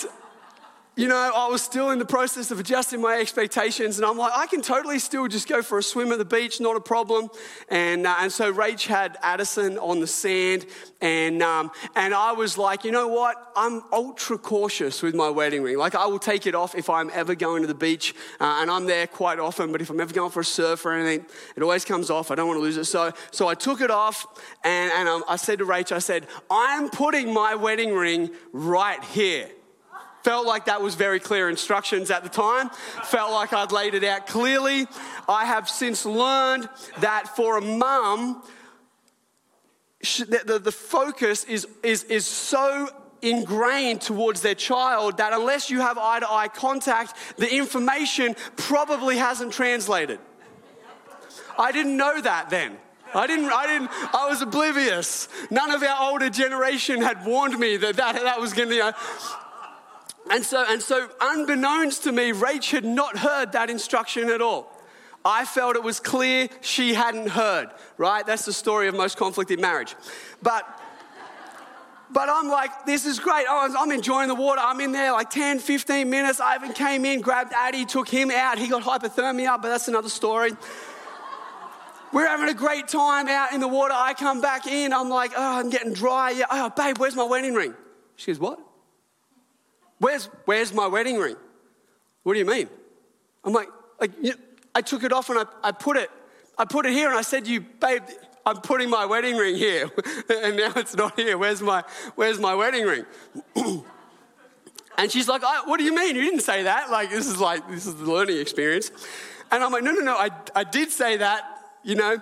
you 0.99 1.07
know, 1.07 1.33
I 1.33 1.47
was 1.47 1.63
still 1.63 1.91
in 1.91 2.01
the 2.01 2.05
process 2.05 2.51
of 2.51 2.59
adjusting 2.59 3.01
my 3.01 3.21
expectations, 3.21 3.99
and 3.99 4.05
I'm 4.05 4.19
like, 4.19 4.33
I 4.35 4.49
can 4.49 4.61
totally 4.61 4.99
still 4.99 5.29
just 5.29 5.49
go 5.49 5.63
for 5.63 5.79
a 5.79 5.83
swim 5.83 6.11
at 6.11 6.19
the 6.19 6.25
beach, 6.25 6.61
not 6.61 6.75
a 6.75 6.81
problem. 6.81 7.29
And, 7.69 8.05
uh, 8.05 8.17
and 8.19 8.33
so 8.33 8.53
Rach 8.53 8.85
had 8.85 9.17
Addison 9.23 9.79
on 9.79 10.01
the 10.01 10.09
sand, 10.09 10.67
and, 11.01 11.41
um, 11.41 11.71
and 11.95 12.13
I 12.13 12.33
was 12.33 12.59
like, 12.59 12.85
you 12.85 12.91
know 12.91 13.07
what? 13.07 13.37
I'm 13.55 13.85
ultra 13.93 14.39
cautious 14.39 15.01
with 15.01 15.15
my 15.15 15.31
wedding 15.31 15.63
ring. 15.63 15.79
Like, 15.79 15.95
I 15.95 16.05
will 16.07 16.19
take 16.19 16.49
it 16.49 16.57
off 16.57 16.75
if 16.75 16.91
I'm 16.91 17.13
ever 17.15 17.37
going 17.37 17.63
to 17.63 17.69
the 17.69 17.75
beach, 17.77 18.13
uh, 18.41 18.59
and 18.61 18.69
I'm 18.69 18.87
there 18.87 19.07
quite 19.07 19.39
often, 19.39 19.71
but 19.71 19.81
if 19.81 19.91
I'm 19.91 20.01
ever 20.01 20.13
going 20.13 20.33
for 20.33 20.41
a 20.41 20.45
surf 20.45 20.85
or 20.85 20.95
anything, 20.95 21.25
it 21.55 21.63
always 21.63 21.85
comes 21.85 22.11
off. 22.11 22.33
I 22.33 22.35
don't 22.35 22.49
want 22.49 22.59
to 22.59 22.63
lose 22.63 22.77
it. 22.77 22.87
So, 22.87 23.13
so 23.31 23.47
I 23.47 23.55
took 23.55 23.81
it 23.83 23.93
off, 23.93 24.27
and, 24.65 24.91
and 24.93 25.09
um, 25.09 25.23
I 25.29 25.37
said 25.37 25.61
to 25.61 25.65
Rach, 25.65 25.93
I 25.93 26.01
said, 26.01 26.27
I'm 26.51 26.91
putting 26.91 27.33
my 27.33 27.55
wedding 27.55 27.95
ring 27.95 28.31
right 28.53 29.05
here. 29.05 29.49
Felt 30.23 30.47
like 30.47 30.67
that 30.67 30.83
was 30.83 30.95
very 30.95 31.21
clear 31.21 31.49
instructions 31.49 32.11
at 32.11 32.23
the 32.23 32.29
time. 32.29 32.71
Felt 33.05 33.33
like 33.33 33.53
I'd 33.53 33.73
laid 33.73 33.95
it 33.95 34.05
out 34.05 34.27
clearly. 34.27 34.87
I 35.29 35.45
have 35.45 35.69
since 35.69 36.05
learned 36.05 36.69
that 37.01 37.37
for 37.37 37.57
a 37.57 37.61
mum, 37.61 38.43
the, 40.01 40.61
the 40.63 40.73
focus 40.73 41.45
is, 41.45 41.67
is, 41.83 42.05
is 42.05 42.27
so 42.27 42.89
ingrained 43.23 44.01
towards 44.01 44.41
their 44.41 44.55
child 44.55 45.19
that 45.19 45.33
unless 45.33 45.71
you 45.71 45.81
have 45.81 45.99
eye 45.99 46.21
to 46.21 46.31
eye 46.31 46.49
contact, 46.49 47.15
the 47.37 47.53
information 47.53 48.37
probably 48.57 49.17
hasn't 49.17 49.53
translated. 49.53 50.19
I 51.59 51.73
didn't 51.73 51.97
know 51.97 52.21
that 52.21 52.51
then. 52.51 52.77
I 53.15 53.27
didn't, 53.27 53.47
I 53.47 53.67
didn't, 53.67 53.91
I 54.15 54.29
was 54.29 54.43
oblivious. 54.43 55.29
None 55.51 55.71
of 55.71 55.83
our 55.83 56.11
older 56.11 56.29
generation 56.29 57.01
had 57.01 57.25
warned 57.25 57.59
me 57.59 57.77
that 57.79 57.97
that, 57.97 58.15
that 58.17 58.41
was 58.41 58.53
going 58.53 58.69
to, 58.69 58.95
and 60.31 60.45
so, 60.45 60.65
and 60.69 60.83
so, 60.83 61.09
unbeknownst 61.21 62.05
to 62.05 62.13
me, 62.13 62.33
Rach 62.33 62.71
had 62.71 62.85
not 62.85 63.19
heard 63.19 63.53
that 63.53 63.71
instruction 63.71 64.31
at 64.31 64.41
all. 64.41 64.75
I 65.25 65.45
felt 65.45 65.77
it 65.77 65.83
was 65.83 66.01
clear 66.01 66.49
she 66.61 66.95
hadn't 66.95 67.29
heard, 67.29 67.69
right? 67.97 68.25
That's 68.25 68.45
the 68.45 68.53
story 68.53 68.89
of 68.89 68.95
most 68.95 69.17
conflict 69.17 69.51
in 69.51 69.61
marriage. 69.61 69.95
But, 70.43 70.65
but 72.11 72.29
I'm 72.31 72.49
like, 72.49 72.87
this 72.87 73.05
is 73.05 73.19
great. 73.19 73.47
Oh, 73.49 73.75
I'm 73.79 73.91
enjoying 73.91 74.29
the 74.29 74.35
water. 74.35 74.61
I'm 74.65 74.81
in 74.81 74.93
there 74.93 75.13
like 75.13 75.31
10, 75.31 75.59
15 75.59 76.09
minutes. 76.09 76.41
I 76.41 76.55
even 76.55 76.73
came 76.73 77.05
in, 77.05 77.21
grabbed 77.21 77.53
Addy, 77.53 77.85
took 77.85 78.09
him 78.09 78.31
out. 78.31 78.59
He 78.59 78.69
got 78.69 78.83
hypothermia, 78.83 79.61
but 79.61 79.69
that's 79.69 79.89
another 79.89 80.09
story. 80.09 80.53
We're 82.13 82.27
having 82.27 82.49
a 82.49 82.55
great 82.55 82.89
time 82.89 83.29
out 83.29 83.53
in 83.53 83.61
the 83.61 83.69
water. 83.69 83.93
I 83.95 84.15
come 84.15 84.41
back 84.41 84.67
in. 84.67 84.93
I'm 84.93 85.11
like, 85.11 85.33
oh, 85.37 85.61
I'm 85.61 85.69
getting 85.69 85.93
dry. 85.93 86.31
Yeah. 86.31 86.47
Oh, 86.51 86.71
babe, 86.71 86.97
where's 86.99 87.15
my 87.15 87.25
wedding 87.25 87.55
ring? 87.55 87.75
She 88.17 88.31
goes, 88.31 88.39
what? 88.39 88.59
Where's, 89.99 90.27
where's 90.45 90.73
my 90.73 90.87
wedding 90.87 91.19
ring? 91.19 91.37
What 92.23 92.35
do 92.35 92.39
you 92.39 92.45
mean? 92.45 92.69
I'm 93.45 93.53
like, 93.53 93.69
like 94.01 94.13
you 94.21 94.35
I 94.75 94.81
took 94.81 95.03
it 95.03 95.13
off 95.13 95.29
and 95.29 95.41
I, 95.41 95.45
I 95.63 95.73
put 95.73 95.97
it, 95.97 96.09
I 96.57 96.65
put 96.65 96.87
it 96.87 96.93
here 96.93 97.09
and 97.09 97.19
I 97.19 97.23
said 97.23 97.49
you, 97.49 97.61
babe, 97.61 98.03
I'm 98.47 98.59
putting 98.59 98.89
my 98.89 99.07
wedding 99.07 99.37
ring 99.37 99.57
here. 99.57 99.91
and 100.29 100.57
now 100.57 100.73
it's 100.77 100.97
not 100.97 101.19
here. 101.19 101.37
Where's 101.37 101.61
my, 101.61 101.83
where's 102.15 102.39
my 102.39 102.55
wedding 102.55 102.85
ring? 102.85 103.05
and 104.99 105.11
she's 105.11 105.27
like, 105.27 105.43
what 105.67 105.79
do 105.79 105.85
you 105.85 105.95
mean? 105.95 106.15
You 106.15 106.23
didn't 106.23 106.43
say 106.43 106.63
that. 106.63 106.91
Like, 106.91 107.11
this 107.11 107.27
is 107.27 107.41
like, 107.41 107.69
this 107.69 107.87
is 107.87 107.97
the 107.97 108.05
learning 108.05 108.39
experience. 108.39 108.93
And 109.51 109.65
I'm 109.65 109.73
like, 109.73 109.83
no, 109.83 109.91
no, 109.91 110.01
no, 110.01 110.15
I, 110.15 110.31
I 110.55 110.65
did 110.65 110.91
say 110.91 111.17
that, 111.17 111.43
you 111.83 111.97
know. 111.97 112.19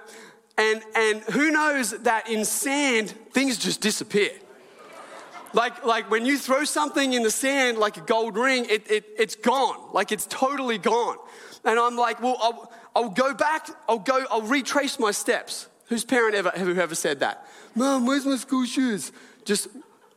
And, 0.57 0.83
and 0.95 1.23
who 1.25 1.51
knows 1.51 1.91
that 1.91 2.31
in 2.31 2.47
sand, 2.47 3.11
things 3.33 3.59
just 3.59 3.83
disappear. 3.83 4.31
Like, 5.57 5.87
like 5.87 6.11
when 6.11 6.27
you 6.27 6.37
throw 6.37 6.65
something 6.65 7.15
in 7.15 7.23
the 7.23 7.31
sand, 7.31 7.79
like 7.79 7.97
a 7.97 8.03
gold 8.03 8.37
ring, 8.37 8.67
it, 8.69 8.91
it, 8.91 9.07
it's 9.19 9.35
gone. 9.35 9.89
Like 9.95 10.13
it's 10.13 10.27
totally 10.27 10.77
gone. 10.77 11.17
And 11.65 11.81
I'm 11.81 11.97
like, 11.97 12.23
well, 12.23 12.37
I'll, 12.39 12.73
I'll 12.95 13.09
go 13.09 13.33
back, 13.33 13.67
I'll 13.89 13.99
go, 13.99 14.27
I'll 14.31 14.43
retrace 14.43 14.99
my 14.99 15.13
steps. 15.13 15.67
Whose 15.87 16.05
parent 16.05 16.35
ever, 16.35 16.51
who 16.51 16.79
ever 16.79 16.95
said 16.95 17.21
that? 17.21 17.47
Mom, 17.75 18.05
where's 18.05 18.27
my 18.27 18.37
school 18.37 18.67
shoes? 18.67 19.13
Just 19.47 19.69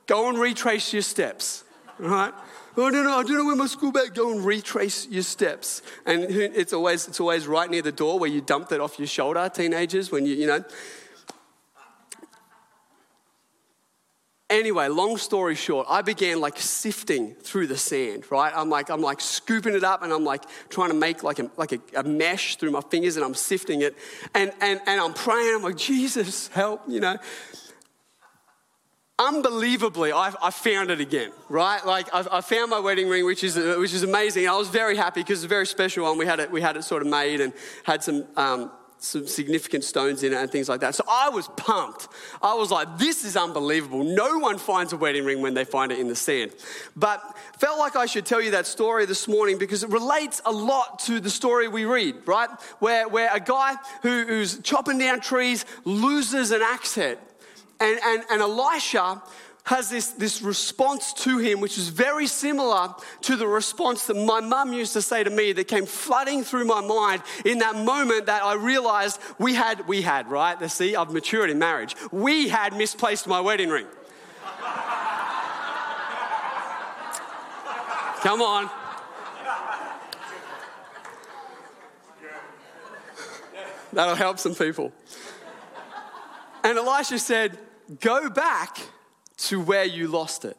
go 0.08 0.28
and 0.28 0.38
retrace 0.38 0.92
your 0.92 1.04
steps, 1.04 1.64
right? 2.00 2.34
Oh, 2.76 2.92
don't 2.92 3.06
know, 3.06 3.18
I 3.18 3.24
don't 3.24 3.38
know 3.38 3.46
where 3.46 3.56
my 3.56 3.68
school 3.68 3.94
bag. 3.94 4.16
Go 4.16 4.32
and 4.32 4.46
retrace 4.46 5.08
your 5.08 5.24
steps. 5.24 5.82
And 6.06 6.24
it's 6.24 6.74
always, 6.74 7.08
it's 7.08 7.22
always 7.22 7.48
right 7.48 7.70
near 7.70 7.82
the 7.82 7.94
door 7.94 8.20
where 8.20 8.30
you 8.30 8.42
dumped 8.42 8.74
it 8.74 8.82
off 8.82 9.00
your 9.00 9.08
shoulder, 9.08 9.50
teenagers, 9.54 10.12
when 10.12 10.26
you, 10.26 10.36
you 10.36 10.48
know. 10.48 10.66
Anyway, 14.50 14.88
long 14.88 15.16
story 15.18 15.54
short, 15.54 15.86
I 15.88 16.02
began 16.02 16.42
like 16.42 16.58
sifting 16.58 17.36
through 17.36 17.68
the 17.68 17.78
sand, 17.78 18.24
right? 18.32 18.52
I'm 18.56 18.68
like, 18.68 18.90
I'm 18.90 19.02
like 19.02 19.22
scooping 19.22 19.76
it 19.76 19.84
up 19.84 20.02
and 20.02 20.12
I'm 20.12 20.24
like 20.24 20.44
trying 20.70 20.90
to 20.90 20.96
make 20.96 21.22
like 21.22 21.38
a, 21.38 21.52
like 21.56 21.72
a, 21.72 21.80
a 21.96 22.04
mesh 22.04 22.56
through 22.56 22.72
my 22.72 22.82
fingers 22.82 23.16
and 23.16 23.24
I'm 23.24 23.36
sifting 23.36 23.84
it. 23.84 23.96
And, 24.34 24.52
and, 24.60 24.82
and 24.88 25.00
I'm 25.00 25.14
praying, 25.14 25.54
I'm 25.54 25.62
like, 25.62 25.78
Jesus, 25.78 26.48
help, 26.48 26.82
you 26.88 27.00
know. 27.00 27.18
Unbelievably, 29.20 30.14
I, 30.14 30.34
I 30.42 30.50
found 30.50 30.90
it 30.90 31.00
again, 31.00 31.32
right? 31.48 31.86
Like 31.86 32.08
I, 32.12 32.26
I, 32.32 32.42
found 32.42 32.72
my 32.72 32.80
wedding 32.80 33.08
ring, 33.08 33.26
which 33.26 33.44
is, 33.44 33.56
which 33.56 33.94
is 33.94 34.02
amazing. 34.02 34.48
I 34.48 34.56
was 34.56 34.70
very 34.70 34.96
happy 34.96 35.22
because 35.22 35.40
it's 35.40 35.46
a 35.46 35.50
very 35.50 35.68
special 35.68 36.06
one. 36.06 36.18
We 36.18 36.26
had 36.26 36.40
it, 36.40 36.50
we 36.50 36.62
had 36.62 36.76
it 36.76 36.84
sort 36.84 37.04
of 37.04 37.10
made 37.10 37.40
and 37.40 37.54
had 37.84 38.02
some 38.02 38.26
um, 38.36 38.72
some 39.00 39.26
significant 39.28 39.84
stones 39.84 40.24
in 40.24 40.34
it 40.34 40.36
and 40.36 40.52
things 40.52 40.68
like 40.68 40.82
that. 40.82 40.94
So 40.94 41.04
I 41.10 41.30
was 41.30 41.48
pumped. 41.56 42.10
I 42.42 42.54
was 42.54 42.70
like, 42.70 42.98
this 42.98 43.24
is 43.24 43.38
unbelievable. 43.38 44.04
No 44.04 44.40
one 44.40 44.58
finds 44.58 44.92
a 44.92 44.98
wedding 44.98 45.24
ring 45.24 45.42
when 45.42 45.54
they 45.54 45.64
find 45.64 45.92
it 45.92 46.00
in 46.00 46.10
the 46.10 46.16
sand. 46.16 46.54
But 46.96 47.22
felt 47.58 47.80
like 47.80 47.96
I 47.96 48.06
should 48.06 48.26
tell 48.26 48.42
you 48.42 48.52
that 48.52 48.68
story 48.68 49.06
this 49.06 49.28
morning 49.28 49.58
because 49.58 49.84
it 49.84 49.90
relates 49.90 50.42
a 50.46 50.52
lot 50.52 51.00
to 51.00 51.20
the 51.22 51.30
story 51.30 51.70
we 51.70 51.86
read, 51.86 52.16
right? 52.26 52.50
Where, 52.80 53.08
where 53.08 53.30
a 53.34 53.40
guy 53.40 53.76
who, 54.02 54.26
who's 54.26 54.60
chopping 54.60 54.98
down 54.98 55.22
trees 55.22 55.66
loses 55.86 56.52
an 56.52 56.62
axe 56.62 56.96
head. 56.96 57.18
And, 57.80 57.98
and, 58.04 58.24
and 58.30 58.42
Elisha 58.42 59.22
has 59.70 59.88
this, 59.88 60.08
this 60.08 60.42
response 60.42 61.14
to 61.14 61.38
him, 61.38 61.62
which 61.62 61.78
is 61.78 61.90
very 61.90 62.26
similar 62.26 62.92
to 63.22 63.36
the 63.36 63.48
response 63.48 64.08
that 64.08 64.16
my 64.16 64.40
mum 64.40 64.74
used 64.74 64.94
to 64.94 65.02
say 65.02 65.24
to 65.24 65.30
me 65.30 65.52
that 65.52 65.68
came 65.68 65.86
flooding 65.86 66.44
through 66.44 66.66
my 66.66 66.82
mind 66.82 67.22
in 67.46 67.60
that 67.60 67.76
moment 67.76 68.26
that 68.26 68.42
I 68.42 68.56
realized 68.56 69.22
we 69.38 69.54
had, 69.54 69.88
we 69.88 70.02
had, 70.02 70.28
right? 70.28 70.58
See, 70.72 70.96
I've 70.96 71.14
matured 71.14 71.52
in 71.52 71.60
marriage. 71.60 71.96
We 72.12 72.50
had 72.50 72.76
misplaced 72.76 73.28
my 73.28 73.42
wedding 73.42 73.70
ring. 73.70 73.86
Come 78.22 78.42
on. 78.42 78.72
That'll 83.94 84.16
help 84.16 84.40
some 84.40 84.56
people. 84.56 84.92
And 86.64 86.76
Elisha 86.80 87.20
said, 87.20 87.60
Go 88.00 88.32
back 88.32 88.80
to 89.40 89.60
where 89.60 89.86
you 89.86 90.08
lost 90.08 90.46
it. 90.46 90.58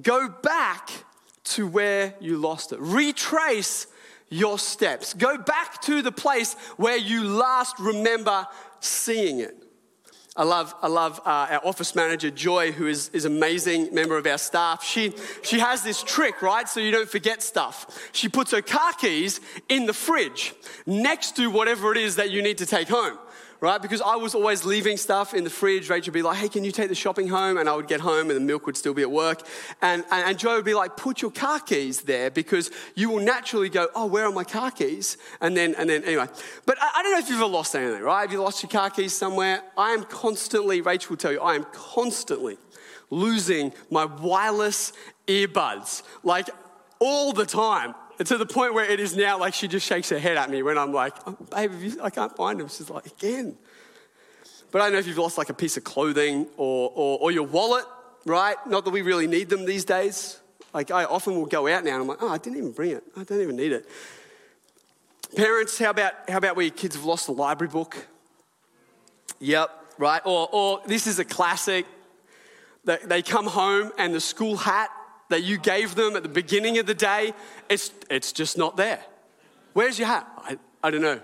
Go 0.00 0.28
back 0.28 0.90
to 1.44 1.66
where 1.66 2.14
you 2.20 2.36
lost 2.36 2.72
it. 2.72 2.78
Retrace 2.80 3.86
your 4.28 4.58
steps. 4.58 5.14
Go 5.14 5.38
back 5.38 5.80
to 5.82 6.02
the 6.02 6.12
place 6.12 6.54
where 6.76 6.96
you 6.96 7.24
last 7.24 7.78
remember 7.78 8.46
seeing 8.80 9.40
it. 9.40 9.56
I 10.36 10.44
love, 10.44 10.72
I 10.82 10.86
love 10.86 11.18
uh, 11.24 11.48
our 11.50 11.66
office 11.66 11.96
manager, 11.96 12.30
Joy, 12.30 12.70
who 12.70 12.86
is, 12.86 13.08
is 13.08 13.24
amazing 13.24 13.92
member 13.92 14.16
of 14.16 14.24
our 14.24 14.38
staff. 14.38 14.84
She, 14.84 15.12
she 15.42 15.58
has 15.58 15.82
this 15.82 16.00
trick, 16.02 16.42
right? 16.42 16.68
So 16.68 16.78
you 16.78 16.92
don't 16.92 17.08
forget 17.08 17.42
stuff. 17.42 18.08
She 18.12 18.28
puts 18.28 18.52
her 18.52 18.62
car 18.62 18.92
keys 18.92 19.40
in 19.68 19.86
the 19.86 19.92
fridge 19.92 20.54
next 20.86 21.34
to 21.36 21.50
whatever 21.50 21.90
it 21.90 21.98
is 21.98 22.16
that 22.16 22.30
you 22.30 22.40
need 22.40 22.58
to 22.58 22.66
take 22.66 22.88
home 22.88 23.18
right? 23.60 23.80
Because 23.82 24.00
I 24.00 24.16
was 24.16 24.34
always 24.34 24.64
leaving 24.64 24.96
stuff 24.96 25.34
in 25.34 25.44
the 25.44 25.50
fridge. 25.50 25.88
Rachel 25.88 26.12
would 26.12 26.18
be 26.18 26.22
like, 26.22 26.38
hey, 26.38 26.48
can 26.48 26.64
you 26.64 26.72
take 26.72 26.88
the 26.88 26.94
shopping 26.94 27.28
home? 27.28 27.58
And 27.58 27.68
I 27.68 27.74
would 27.74 27.88
get 27.88 28.00
home 28.00 28.30
and 28.30 28.36
the 28.36 28.44
milk 28.44 28.66
would 28.66 28.76
still 28.76 28.94
be 28.94 29.02
at 29.02 29.10
work. 29.10 29.42
And, 29.82 30.04
and, 30.10 30.28
and 30.30 30.38
Joe 30.38 30.56
would 30.56 30.64
be 30.64 30.74
like, 30.74 30.96
put 30.96 31.22
your 31.22 31.30
car 31.30 31.60
keys 31.60 32.02
there 32.02 32.30
because 32.30 32.70
you 32.94 33.10
will 33.10 33.20
naturally 33.20 33.68
go, 33.68 33.88
oh, 33.94 34.06
where 34.06 34.26
are 34.26 34.32
my 34.32 34.44
car 34.44 34.70
keys? 34.70 35.18
And 35.40 35.56
then, 35.56 35.74
and 35.76 35.90
then 35.90 36.04
anyway. 36.04 36.26
But 36.66 36.78
I, 36.80 36.90
I 36.96 37.02
don't 37.02 37.12
know 37.12 37.18
if 37.18 37.28
you've 37.28 37.40
ever 37.40 37.50
lost 37.50 37.74
anything, 37.74 38.02
right? 38.02 38.22
Have 38.22 38.32
you 38.32 38.42
lost 38.42 38.62
your 38.62 38.70
car 38.70 38.90
keys 38.90 39.12
somewhere? 39.12 39.62
I 39.76 39.90
am 39.90 40.04
constantly, 40.04 40.80
Rachel 40.80 41.10
will 41.10 41.16
tell 41.16 41.32
you, 41.32 41.40
I 41.40 41.54
am 41.54 41.64
constantly 41.72 42.58
losing 43.10 43.72
my 43.90 44.04
wireless 44.04 44.92
earbuds. 45.26 46.02
Like, 46.22 46.48
all 47.00 47.32
the 47.32 47.46
time 47.46 47.94
to 48.24 48.36
the 48.36 48.46
point 48.46 48.74
where 48.74 48.84
it 48.84 49.00
is 49.00 49.16
now 49.16 49.38
like 49.38 49.54
she 49.54 49.68
just 49.68 49.86
shakes 49.86 50.08
her 50.10 50.18
head 50.18 50.36
at 50.36 50.50
me 50.50 50.62
when 50.62 50.76
I'm 50.76 50.92
like, 50.92 51.14
oh, 51.26 51.36
babe, 51.50 51.72
you, 51.80 52.02
I 52.02 52.10
can't 52.10 52.34
find 52.36 52.58
them. 52.58 52.68
She's 52.68 52.90
like, 52.90 53.06
again. 53.06 53.56
But 54.70 54.82
I 54.82 54.86
don't 54.86 54.94
know 54.94 54.98
if 54.98 55.06
you've 55.06 55.18
lost 55.18 55.38
like 55.38 55.50
a 55.50 55.54
piece 55.54 55.76
of 55.76 55.84
clothing 55.84 56.46
or, 56.56 56.92
or, 56.94 57.18
or 57.20 57.30
your 57.30 57.44
wallet, 57.44 57.84
right? 58.26 58.56
Not 58.66 58.84
that 58.84 58.90
we 58.90 59.02
really 59.02 59.26
need 59.26 59.48
them 59.48 59.64
these 59.64 59.84
days. 59.84 60.40
Like 60.74 60.90
I 60.90 61.04
often 61.04 61.36
will 61.36 61.46
go 61.46 61.68
out 61.68 61.84
now 61.84 61.92
and 61.92 62.02
I'm 62.02 62.08
like, 62.08 62.18
oh, 62.20 62.28
I 62.28 62.38
didn't 62.38 62.58
even 62.58 62.72
bring 62.72 62.90
it. 62.90 63.02
I 63.16 63.24
don't 63.24 63.40
even 63.40 63.56
need 63.56 63.72
it. 63.72 63.88
Parents, 65.36 65.78
how 65.78 65.90
about, 65.90 66.12
how 66.28 66.38
about 66.38 66.56
where 66.56 66.66
your 66.66 66.74
kids 66.74 66.96
have 66.96 67.04
lost 67.04 67.28
a 67.28 67.32
library 67.32 67.70
book? 67.70 68.06
Yep, 69.40 69.70
right? 69.98 70.22
Or, 70.24 70.48
or 70.52 70.80
this 70.86 71.06
is 71.06 71.18
a 71.18 71.24
classic. 71.24 71.86
They 72.84 73.22
come 73.22 73.46
home 73.46 73.92
and 73.98 74.14
the 74.14 74.20
school 74.20 74.56
hat 74.56 74.90
that 75.28 75.42
you 75.42 75.58
gave 75.58 75.94
them 75.94 76.16
at 76.16 76.22
the 76.22 76.28
beginning 76.28 76.78
of 76.78 76.86
the 76.86 76.94
day, 76.94 77.34
it's, 77.68 77.90
it's 78.10 78.32
just 78.32 78.56
not 78.56 78.76
there. 78.76 79.00
Where's 79.74 79.98
your 79.98 80.08
hat? 80.08 80.26
I, 80.38 80.58
I 80.82 80.90
don't 80.90 81.02
know. 81.02 81.20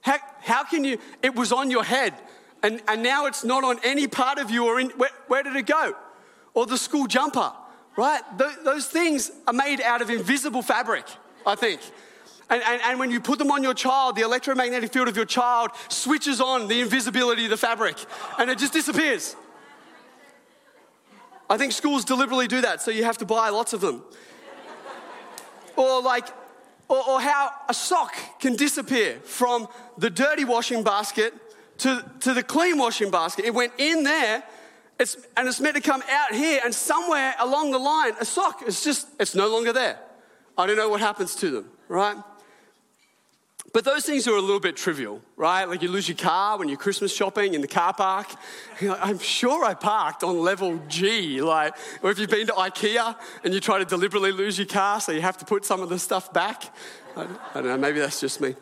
How, 0.00 0.18
how 0.40 0.64
can 0.64 0.84
you? 0.84 0.98
It 1.22 1.34
was 1.34 1.52
on 1.52 1.70
your 1.70 1.84
head, 1.84 2.14
and, 2.62 2.82
and 2.88 3.02
now 3.02 3.26
it's 3.26 3.44
not 3.44 3.64
on 3.64 3.78
any 3.82 4.06
part 4.06 4.38
of 4.38 4.50
you, 4.50 4.66
or 4.66 4.80
in, 4.80 4.90
where, 4.90 5.10
where 5.28 5.42
did 5.42 5.56
it 5.56 5.66
go? 5.66 5.94
Or 6.52 6.66
the 6.66 6.78
school 6.78 7.06
jumper, 7.06 7.52
right? 7.96 8.22
Th- 8.38 8.58
those 8.64 8.86
things 8.86 9.30
are 9.46 9.54
made 9.54 9.80
out 9.80 10.02
of 10.02 10.10
invisible 10.10 10.62
fabric, 10.62 11.06
I 11.46 11.54
think. 11.54 11.80
And, 12.50 12.62
and, 12.62 12.82
and, 12.82 12.98
when 12.98 13.10
you 13.10 13.20
put 13.20 13.38
them 13.38 13.50
on 13.50 13.62
your 13.62 13.72
child, 13.72 14.16
the 14.16 14.22
electromagnetic 14.22 14.92
field 14.92 15.08
of 15.08 15.16
your 15.16 15.24
child 15.24 15.70
switches 15.88 16.42
on 16.42 16.68
the 16.68 16.82
invisibility 16.82 17.44
of 17.44 17.50
the 17.50 17.56
fabric 17.56 17.96
and 18.38 18.50
it 18.50 18.58
just 18.58 18.74
disappears. 18.74 19.34
I 21.48 21.56
think 21.58 21.72
schools 21.72 22.04
deliberately 22.04 22.48
do 22.48 22.60
that, 22.62 22.82
so 22.82 22.90
you 22.90 23.04
have 23.04 23.18
to 23.18 23.26
buy 23.26 23.50
lots 23.50 23.72
of 23.72 23.80
them. 23.80 24.02
or 25.76 26.02
like, 26.02 26.26
or, 26.88 27.08
or, 27.08 27.20
how 27.20 27.50
a 27.68 27.74
sock 27.74 28.14
can 28.40 28.56
disappear 28.56 29.18
from 29.24 29.68
the 29.98 30.10
dirty 30.10 30.44
washing 30.44 30.82
basket 30.82 31.34
to, 31.78 32.04
to 32.20 32.34
the 32.34 32.42
clean 32.42 32.78
washing 32.78 33.10
basket. 33.10 33.44
It 33.44 33.54
went 33.54 33.72
in 33.78 34.04
there, 34.04 34.42
it's, 34.98 35.16
and 35.36 35.48
it's 35.48 35.60
meant 35.60 35.76
to 35.76 35.82
come 35.82 36.02
out 36.08 36.34
here, 36.34 36.60
and 36.64 36.74
somewhere 36.74 37.34
along 37.40 37.72
the 37.72 37.78
line, 37.78 38.12
a 38.20 38.24
sock 38.24 38.62
is 38.66 38.84
just, 38.84 39.08
it's 39.18 39.34
no 39.34 39.48
longer 39.48 39.72
there. 39.72 39.98
I 40.56 40.66
don't 40.66 40.76
know 40.76 40.88
what 40.88 41.00
happens 41.00 41.34
to 41.36 41.50
them, 41.50 41.70
right? 41.88 42.16
But 43.72 43.84
those 43.84 44.04
things 44.04 44.28
are 44.28 44.36
a 44.36 44.40
little 44.40 44.60
bit 44.60 44.76
trivial, 44.76 45.20
right? 45.36 45.64
Like 45.64 45.82
you 45.82 45.88
lose 45.88 46.08
your 46.08 46.16
car 46.16 46.58
when 46.58 46.68
you're 46.68 46.78
Christmas 46.78 47.12
shopping 47.12 47.54
in 47.54 47.60
the 47.60 47.66
car 47.66 47.92
park. 47.92 48.28
Like, 48.80 49.00
I'm 49.02 49.18
sure 49.18 49.64
I 49.64 49.74
parked 49.74 50.22
on 50.22 50.38
level 50.38 50.80
G. 50.86 51.40
Like, 51.42 51.74
or 52.00 52.12
if 52.12 52.20
you've 52.20 52.30
been 52.30 52.46
to 52.46 52.52
IKEA 52.52 53.16
and 53.42 53.52
you 53.52 53.58
try 53.58 53.78
to 53.78 53.84
deliberately 53.84 54.30
lose 54.30 54.58
your 54.58 54.68
car, 54.68 55.00
so 55.00 55.10
you 55.10 55.22
have 55.22 55.38
to 55.38 55.44
put 55.44 55.64
some 55.64 55.82
of 55.82 55.88
the 55.88 55.98
stuff 55.98 56.32
back. 56.32 56.72
I, 57.16 57.22
I 57.22 57.26
don't 57.54 57.64
know, 57.64 57.76
maybe 57.76 57.98
that's 57.98 58.20
just 58.20 58.40
me. 58.40 58.54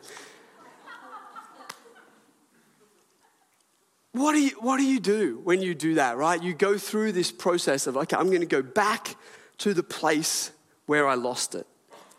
What 4.12 4.32
do, 4.32 4.40
you, 4.40 4.50
what 4.60 4.76
do 4.76 4.84
you 4.84 5.00
do 5.00 5.40
when 5.42 5.62
you 5.62 5.74
do 5.74 5.94
that, 5.94 6.16
right? 6.16 6.42
You 6.42 6.54
go 6.54 6.76
through 6.78 7.12
this 7.12 7.32
process 7.32 7.86
of, 7.86 7.96
okay, 7.96 8.16
I'm 8.16 8.28
going 8.28 8.40
to 8.40 8.46
go 8.46 8.62
back 8.62 9.16
to 9.58 9.74
the 9.74 9.82
place 9.82 10.52
where 10.86 11.06
I 11.06 11.14
lost 11.14 11.54
it. 11.54 11.66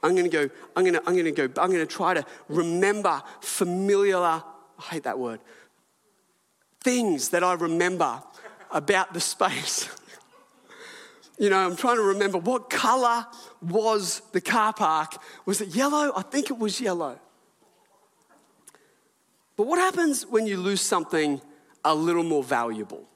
I'm 0.04 0.12
going 0.12 0.30
to 0.30 0.48
go, 0.48 0.54
I'm 0.76 0.84
going 0.84 0.96
to, 0.96 1.02
I'm 1.08 1.14
going 1.14 1.26
to 1.26 1.32
go, 1.32 1.62
I'm 1.62 1.70
going 1.72 1.80
to 1.80 1.86
try 1.86 2.14
to 2.14 2.26
remember 2.50 3.24
familiar, 3.40 4.18
I 4.18 4.42
hate 4.82 5.04
that 5.04 5.18
word, 5.18 5.40
things 6.82 7.30
that 7.30 7.44
I 7.44 7.54
remember 7.54 8.22
about 8.70 9.14
the 9.14 9.22
space. 9.22 9.90
you 11.40 11.50
know, 11.50 11.58
I'm 11.58 11.78
trying 11.78 11.96
to 11.96 12.04
remember 12.04 12.38
what 12.38 12.70
color 12.70 13.26
was 13.62 14.22
the 14.34 14.42
car 14.42 14.74
park. 14.74 15.16
Was 15.46 15.62
it 15.62 15.70
yellow? 15.70 16.12
I 16.16 16.22
think 16.22 16.52
it 16.52 16.58
was 16.58 16.82
yellow. 16.82 17.18
But 19.56 19.68
what 19.68 19.80
happens 19.80 20.26
when 20.26 20.48
you 20.48 20.58
lose 20.58 20.82
something 20.82 21.42
a 21.86 21.96
little 21.96 22.24
more 22.24 22.44
valuable? 22.44 23.08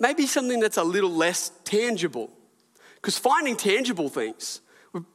Maybe 0.00 0.26
something 0.26 0.58
that's 0.58 0.76
a 0.76 0.84
little 0.84 1.10
less 1.10 1.52
tangible. 1.64 2.30
Because 2.96 3.16
finding 3.16 3.56
tangible 3.56 4.08
things, 4.08 4.60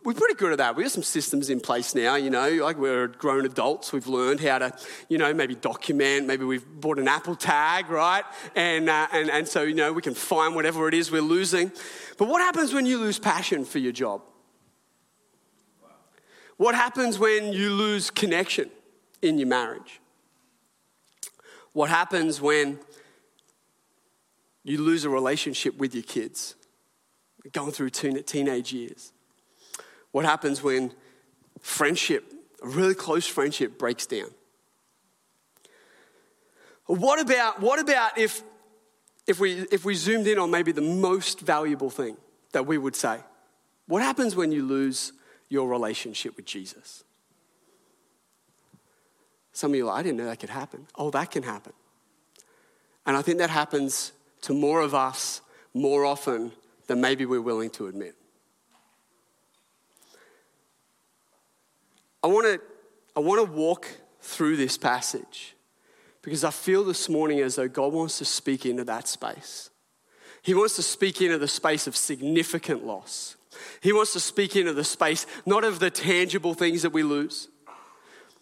we're 0.03 0.13
pretty 0.13 0.35
good 0.35 0.51
at 0.51 0.57
that. 0.59 0.75
We've 0.75 0.91
some 0.91 1.03
systems 1.03 1.49
in 1.49 1.59
place 1.59 1.95
now, 1.95 2.15
you 2.15 2.29
know, 2.29 2.49
like 2.63 2.77
we're 2.77 3.07
grown 3.07 3.45
adults. 3.45 3.91
We've 3.93 4.07
learned 4.07 4.39
how 4.39 4.59
to, 4.59 4.77
you 5.09 5.17
know, 5.17 5.33
maybe 5.33 5.55
document. 5.55 6.27
Maybe 6.27 6.45
we've 6.45 6.65
bought 6.79 6.99
an 6.99 7.07
Apple 7.07 7.35
tag, 7.35 7.89
right? 7.89 8.23
And, 8.55 8.89
uh, 8.89 9.07
and, 9.11 9.29
and 9.29 9.47
so, 9.47 9.63
you 9.63 9.73
know, 9.73 9.93
we 9.93 10.01
can 10.01 10.13
find 10.13 10.55
whatever 10.55 10.87
it 10.87 10.93
is 10.93 11.11
we're 11.11 11.21
losing. 11.21 11.71
But 12.17 12.27
what 12.27 12.41
happens 12.41 12.73
when 12.73 12.85
you 12.85 12.99
lose 12.99 13.19
passion 13.19 13.65
for 13.65 13.79
your 13.79 13.91
job? 13.91 14.21
What 16.57 16.75
happens 16.75 17.17
when 17.17 17.51
you 17.51 17.71
lose 17.71 18.11
connection 18.11 18.69
in 19.21 19.37
your 19.39 19.47
marriage? 19.47 19.99
What 21.73 21.89
happens 21.89 22.39
when 22.39 22.79
you 24.63 24.77
lose 24.77 25.03
a 25.03 25.09
relationship 25.09 25.77
with 25.77 25.95
your 25.95 26.03
kids? 26.03 26.55
Going 27.51 27.71
through 27.71 27.89
teen- 27.89 28.23
teenage 28.23 28.71
years. 28.71 29.11
What 30.13 30.25
happens 30.25 30.61
when 30.61 30.93
friendship, 31.59 32.31
a 32.61 32.67
really 32.67 32.93
close 32.93 33.25
friendship, 33.25 33.79
breaks 33.79 34.05
down? 34.05 34.29
What 36.85 37.19
about, 37.19 37.59
what 37.59 37.79
about 37.79 38.17
if, 38.17 38.43
if, 39.25 39.39
we, 39.39 39.61
if 39.71 39.83
we 39.83 39.95
zoomed 39.95 40.27
in 40.27 40.37
on 40.37 40.51
maybe 40.51 40.71
the 40.71 40.81
most 40.81 41.39
valuable 41.39 41.89
thing 41.89 42.15
that 42.51 42.67
we 42.67 42.77
would 42.77 42.95
say? 42.95 43.17
What 43.87 44.03
happens 44.03 44.35
when 44.35 44.51
you 44.51 44.63
lose 44.63 45.13
your 45.49 45.67
relationship 45.67 46.35
with 46.35 46.45
Jesus? 46.45 47.03
Some 49.51 49.71
of 49.71 49.75
you 49.75 49.85
are 49.85 49.93
like, 49.93 49.99
I 49.99 50.03
didn't 50.03 50.17
know 50.17 50.25
that 50.25 50.39
could 50.39 50.51
happen. 50.51 50.85
Oh, 50.95 51.09
that 51.09 51.31
can 51.31 51.41
happen. 51.41 51.73
And 53.07 53.17
I 53.17 53.23
think 53.23 53.39
that 53.39 53.49
happens 53.49 54.11
to 54.41 54.53
more 54.53 54.81
of 54.81 54.93
us 54.93 55.41
more 55.73 56.05
often 56.05 56.51
than 56.85 57.01
maybe 57.01 57.25
we're 57.25 57.41
willing 57.41 57.71
to 57.71 57.87
admit. 57.87 58.15
I 62.23 62.27
want 62.27 62.45
to 62.45 62.61
I 63.15 63.19
want 63.19 63.45
to 63.45 63.51
walk 63.51 63.87
through 64.21 64.57
this 64.57 64.77
passage 64.77 65.55
because 66.21 66.43
I 66.43 66.49
feel 66.49 66.83
this 66.83 67.09
morning 67.09 67.41
as 67.41 67.55
though 67.55 67.67
God 67.67 67.93
wants 67.93 68.17
to 68.19 68.25
speak 68.25 68.65
into 68.65 68.83
that 68.85 69.07
space. 69.07 69.69
He 70.41 70.53
wants 70.53 70.75
to 70.77 70.81
speak 70.81 71.21
into 71.21 71.37
the 71.37 71.47
space 71.47 71.85
of 71.85 71.95
significant 71.95 72.85
loss. 72.85 73.35
He 73.81 73.93
wants 73.93 74.13
to 74.13 74.19
speak 74.19 74.55
into 74.55 74.73
the 74.73 74.83
space 74.83 75.27
not 75.45 75.63
of 75.63 75.79
the 75.79 75.91
tangible 75.91 76.53
things 76.53 76.81
that 76.81 76.91
we 76.91 77.03
lose, 77.03 77.49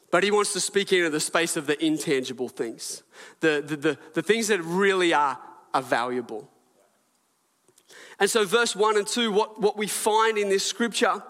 but 0.09 0.23
he 0.23 0.31
wants 0.31 0.53
to 0.53 0.59
speak 0.59 0.93
into 0.93 1.09
the 1.09 1.19
space 1.19 1.57
of 1.57 1.67
the 1.67 1.83
intangible 1.83 2.49
things, 2.49 3.03
the, 3.39 3.63
the, 3.65 3.75
the, 3.75 3.97
the 4.13 4.21
things 4.21 4.47
that 4.47 4.61
really 4.61 5.13
are, 5.13 5.37
are 5.73 5.81
valuable. 5.81 6.49
And 8.19 8.29
so, 8.29 8.45
verse 8.45 8.75
1 8.75 8.97
and 8.97 9.07
2, 9.07 9.31
what, 9.31 9.59
what 9.59 9.77
we 9.77 9.87
find 9.87 10.37
in 10.37 10.49
this 10.49 10.65
scripture 10.65 11.21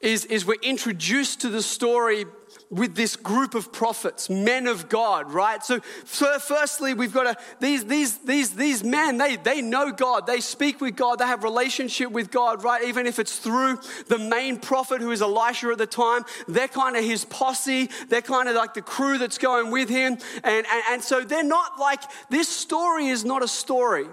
is, 0.00 0.24
is 0.26 0.44
we're 0.44 0.60
introduced 0.62 1.40
to 1.42 1.48
the 1.48 1.62
story 1.62 2.26
with 2.70 2.96
this 2.96 3.14
group 3.14 3.54
of 3.54 3.72
prophets, 3.72 4.28
men 4.28 4.66
of 4.66 4.88
God, 4.88 5.32
right? 5.32 5.62
So, 5.64 5.80
firstly, 6.04 6.94
we've 6.94 7.12
got 7.12 7.24
to, 7.24 7.44
these, 7.60 7.84
these, 7.84 8.18
these, 8.18 8.50
these 8.50 8.82
men, 8.82 9.18
they, 9.18 9.36
they 9.36 9.62
know 9.62 9.92
God, 9.92 10.26
they 10.26 10.40
speak 10.40 10.80
with 10.80 10.96
God, 10.96 11.20
they 11.20 11.26
have 11.26 11.44
relationship 11.44 12.10
with 12.10 12.30
God, 12.30 12.64
right? 12.64 12.82
Even 12.84 13.06
if 13.06 13.18
it's 13.18 13.38
through 13.38 13.78
the 14.08 14.18
main 14.18 14.58
prophet 14.58 15.00
who 15.00 15.12
is 15.12 15.22
Elisha 15.22 15.68
at 15.68 15.78
the 15.78 15.86
time, 15.86 16.24
they're 16.48 16.68
kind 16.68 16.96
of 16.96 17.04
his 17.04 17.24
posse, 17.24 17.88
they're 18.08 18.22
kind 18.22 18.48
of 18.48 18.56
like 18.56 18.74
the 18.74 18.82
crew 18.82 19.18
that's 19.18 19.38
going 19.38 19.70
with 19.70 19.88
him. 19.88 20.18
And, 20.42 20.66
and, 20.66 20.82
and 20.90 21.02
so 21.02 21.20
they're 21.22 21.44
not 21.44 21.78
like, 21.78 22.02
this 22.30 22.48
story 22.48 23.06
is 23.06 23.24
not 23.24 23.44
a 23.44 23.48
story 23.48 24.06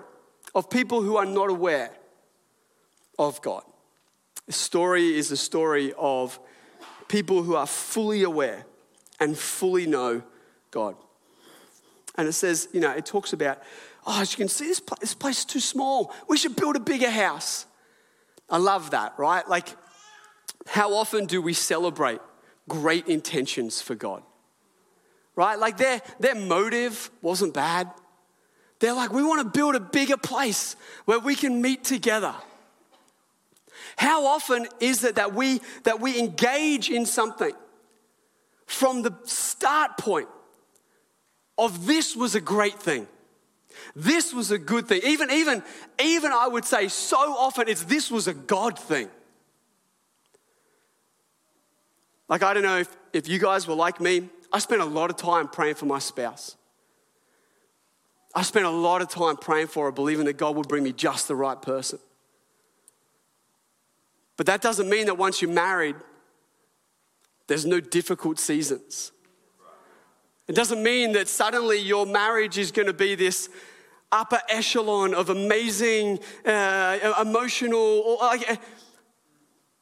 of 0.54 0.70
people 0.70 1.02
who 1.02 1.18
are 1.18 1.26
not 1.26 1.50
aware 1.50 1.92
of 3.18 3.42
God. 3.42 3.64
The 4.48 4.54
story 4.54 5.16
is 5.16 5.30
the 5.30 5.38
story 5.38 5.94
of 5.98 6.40
people 7.08 7.44
who 7.44 7.56
are 7.56 7.68
fully 7.68 8.24
aware 8.24 8.66
and 9.20 9.38
fully 9.38 9.86
know 9.86 10.24
God. 10.72 10.96
And 12.16 12.28
it 12.28 12.34
says, 12.34 12.68
you 12.74 12.80
know, 12.80 12.92
it 12.92 13.06
talks 13.06 13.34
about, 13.34 13.62
oh, 14.06 14.22
as 14.22 14.34
you 14.34 14.38
can 14.38 14.50
see, 14.50 14.68
this 14.68 14.80
place, 14.80 15.00
this 15.00 15.14
place 15.14 15.40
is 15.40 15.46
too 15.46 15.60
small. 15.60 16.14
We 16.28 16.38
should 16.38 16.56
build 16.56 16.76
a 16.76 16.80
bigger 16.80 17.10
house. 17.10 17.66
I 18.50 18.58
love 18.58 18.92
that, 18.92 19.14
right? 19.18 19.48
Like, 19.48 19.70
how 20.68 20.94
often 20.94 21.26
do 21.26 21.42
we 21.42 21.54
celebrate 21.54 22.20
great 22.68 23.08
intentions 23.08 23.82
for 23.82 23.96
God? 23.96 24.24
Right? 25.36 25.58
Like, 25.58 25.78
their, 25.78 26.02
their 26.20 26.36
motive 26.36 27.10
wasn't 27.22 27.54
bad. 27.54 27.90
They're 28.80 28.94
like, 28.94 29.12
we 29.12 29.24
want 29.24 29.42
to 29.42 29.58
build 29.58 29.76
a 29.76 29.80
bigger 29.80 30.18
place 30.18 30.76
where 31.06 31.20
we 31.20 31.36
can 31.36 31.62
meet 31.62 31.84
together. 31.84 32.36
How 33.98 34.26
often 34.26 34.68
is 34.80 35.04
it 35.04 35.16
that 35.16 35.34
we, 35.34 35.62
that 35.84 36.00
we 36.00 36.20
engage 36.20 36.90
in 36.90 37.06
something 37.06 37.54
from 38.66 39.02
the 39.02 39.16
start 39.24 39.98
point 39.98 40.28
of 41.58 41.86
this 41.86 42.16
was 42.16 42.36
a 42.36 42.42
great 42.42 42.80
thing? 42.80 43.08
This 43.96 44.34
was 44.34 44.52
a 44.52 44.58
good 44.58 44.88
thing. 44.88 45.02
Even, 45.04 45.32
even, 45.32 45.64
even 46.02 46.32
I 46.32 46.48
would 46.48 46.66
say 46.66 46.88
so 46.88 47.18
often 47.18 47.68
it's 47.68 47.84
this 47.84 48.10
was 48.10 48.28
a 48.28 48.34
God 48.34 48.78
thing. 48.78 49.10
Like, 52.30 52.44
I 52.44 52.54
don't 52.54 52.64
know 52.64 52.80
if, 52.80 52.96
if 53.12 53.28
you 53.28 53.40
guys 53.40 53.68
were 53.68 53.76
like 53.76 54.00
me, 54.00 54.30
I 54.52 54.60
spent 54.60 54.82
a 54.82 54.86
lot 54.86 55.10
of 55.10 55.18
time 55.18 55.48
praying 55.48 55.76
for 55.76 55.86
my 55.86 56.00
spouse. 56.00 56.56
I 58.36 58.42
spent 58.42 58.66
a 58.66 58.70
lot 58.70 59.02
of 59.02 59.10
time 59.10 59.38
praying 59.38 59.68
for 59.68 59.86
her, 59.86 59.92
believing 59.92 60.26
that 60.26 60.38
God 60.38 60.56
would 60.56 60.68
bring 60.68 60.84
me 60.84 60.92
just 60.92 61.28
the 61.28 61.36
right 61.36 61.62
person. 61.62 62.00
But 64.38 64.46
that 64.48 64.62
doesn't 64.62 64.90
mean 64.90 65.06
that 65.06 65.18
once 65.18 65.42
you're 65.42 65.52
married, 65.52 65.96
there's 67.48 67.66
no 67.66 67.80
difficult 67.80 68.40
seasons. 68.40 69.12
It 70.48 70.56
doesn't 70.56 70.82
mean 70.82 71.14
that 71.14 71.28
suddenly 71.28 71.80
your 71.80 72.06
marriage 72.06 72.58
is 72.58 72.72
going 72.72 72.88
to 72.88 72.94
be 72.94 73.16
this 73.16 73.50
upper 74.12 74.40
echelon 74.50 75.14
of 75.14 75.30
amazing, 75.30 76.20
uh, 76.46 77.16
emotional. 77.22 78.18
Uh, 78.20 78.38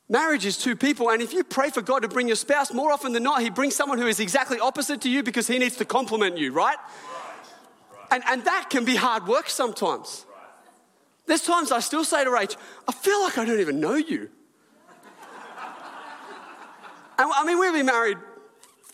marriage 0.08 0.46
is 0.46 0.58
two 0.58 0.76
people, 0.76 1.10
and 1.10 1.22
if 1.22 1.34
you 1.34 1.44
pray 1.44 1.70
for 1.70 1.82
God 1.82 2.04
to 2.04 2.08
bring 2.08 2.28
your 2.28 2.36
spouse, 2.36 2.74
more 2.74 2.92
often 2.92 3.12
than 3.14 3.24
not, 3.24 3.42
He 3.42 3.50
brings 3.50 3.76
someone 3.76 3.98
who 3.98 4.08
is 4.08 4.20
exactly 4.20 4.60
opposite 4.60 5.02
to 5.02 5.10
you 5.10 5.24
because 5.24 5.48
He 5.48 5.58
needs 5.58 5.78
to 5.78 5.86
complement 5.86 6.38
you, 6.38 6.52
right? 6.52 6.78
And, 8.12 8.24
and 8.28 8.44
that 8.46 8.70
can 8.70 8.86
be 8.86 8.96
hard 8.96 9.28
work 9.28 9.50
sometimes. 9.50 10.26
There's 11.26 11.44
times 11.44 11.72
I 11.72 11.80
still 11.80 12.04
say 12.04 12.24
to 12.24 12.30
Rach, 12.30 12.56
I 12.88 12.92
feel 12.92 13.22
like 13.22 13.38
I 13.38 13.46
don't 13.46 13.60
even 13.60 13.80
know 13.80 13.96
you. 13.96 14.30
I 17.30 17.46
mean, 17.46 17.60
we've 17.60 17.74
been 17.74 17.86
married 17.86 18.18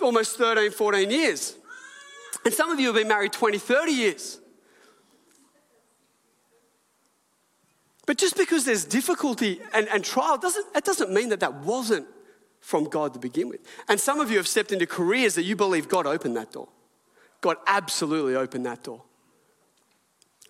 almost 0.01 0.37
13, 0.37 0.71
14 0.71 1.11
years. 1.11 1.55
And 2.45 2.53
some 2.53 2.71
of 2.71 2.79
you 2.79 2.87
have 2.87 2.95
been 2.95 3.07
married 3.07 3.33
20, 3.33 3.57
30 3.57 3.91
years. 3.91 4.39
But 8.05 8.17
just 8.17 8.37
because 8.37 8.63
there's 8.63 8.85
difficulty 8.85 9.59
and, 9.73 9.87
and 9.89 10.03
trial, 10.03 10.37
doesn't, 10.37 10.65
it 10.75 10.85
doesn't 10.85 11.11
mean 11.11 11.29
that 11.29 11.41
that 11.41 11.55
wasn't 11.55 12.07
from 12.61 12.85
God 12.85 13.13
to 13.13 13.19
begin 13.19 13.49
with. 13.49 13.59
And 13.89 13.99
some 13.99 14.19
of 14.19 14.31
you 14.31 14.37
have 14.37 14.47
stepped 14.47 14.71
into 14.71 14.85
careers 14.85 15.35
that 15.35 15.43
you 15.43 15.55
believe 15.55 15.87
God 15.87 16.07
opened 16.07 16.37
that 16.37 16.53
door. 16.53 16.69
God 17.41 17.57
absolutely 17.67 18.35
opened 18.35 18.65
that 18.65 18.83
door. 18.83 19.03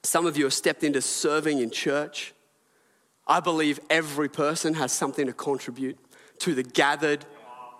Some 0.03 0.25
of 0.25 0.37
you 0.37 0.45
have 0.45 0.53
stepped 0.53 0.83
into 0.83 1.01
serving 1.01 1.59
in 1.59 1.71
church. 1.71 2.33
I 3.25 3.39
believe 3.39 3.79
every 3.89 4.29
person 4.29 4.75
has 4.75 4.91
something 4.91 5.25
to 5.25 5.33
contribute 5.33 5.97
to 6.39 6.53
the 6.53 6.63
gathered 6.63 7.25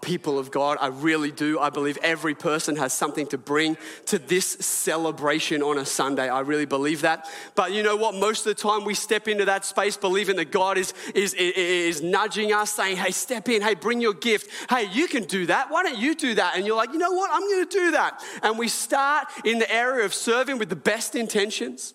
people 0.01 0.39
of 0.39 0.51
God. 0.51 0.77
I 0.79 0.87
really 0.87 1.31
do. 1.31 1.59
I 1.59 1.69
believe 1.69 1.97
every 2.01 2.35
person 2.35 2.75
has 2.75 2.93
something 2.93 3.27
to 3.27 3.37
bring 3.37 3.77
to 4.05 4.19
this 4.19 4.45
celebration 4.45 5.61
on 5.61 5.77
a 5.77 5.85
Sunday. 5.85 6.29
I 6.29 6.41
really 6.41 6.65
believe 6.65 7.01
that. 7.01 7.27
But 7.55 7.71
you 7.71 7.83
know 7.83 7.95
what? 7.95 8.15
Most 8.15 8.45
of 8.45 8.55
the 8.55 8.61
time 8.61 8.85
we 8.85 8.93
step 8.93 9.27
into 9.27 9.45
that 9.45 9.65
space 9.65 9.97
believing 9.97 10.35
that 10.37 10.51
God 10.51 10.77
is, 10.77 10.93
is, 11.15 11.33
is 11.33 12.01
nudging 12.01 12.53
us, 12.53 12.71
saying, 12.71 12.97
hey, 12.97 13.11
step 13.11 13.49
in. 13.49 13.61
Hey, 13.61 13.75
bring 13.75 13.99
your 13.99 14.13
gift. 14.13 14.49
Hey, 14.69 14.87
you 14.91 15.07
can 15.07 15.23
do 15.23 15.47
that. 15.47 15.69
Why 15.69 15.83
don't 15.83 15.97
you 15.97 16.15
do 16.15 16.35
that? 16.35 16.55
And 16.55 16.65
you're 16.65 16.77
like, 16.77 16.93
you 16.93 16.99
know 16.99 17.11
what? 17.11 17.29
I'm 17.33 17.41
going 17.41 17.67
to 17.67 17.77
do 17.77 17.91
that. 17.91 18.23
And 18.43 18.57
we 18.57 18.67
start 18.67 19.27
in 19.43 19.59
the 19.59 19.71
area 19.71 20.05
of 20.05 20.13
serving 20.13 20.57
with 20.57 20.69
the 20.69 20.75
best 20.75 21.15
intentions 21.15 21.93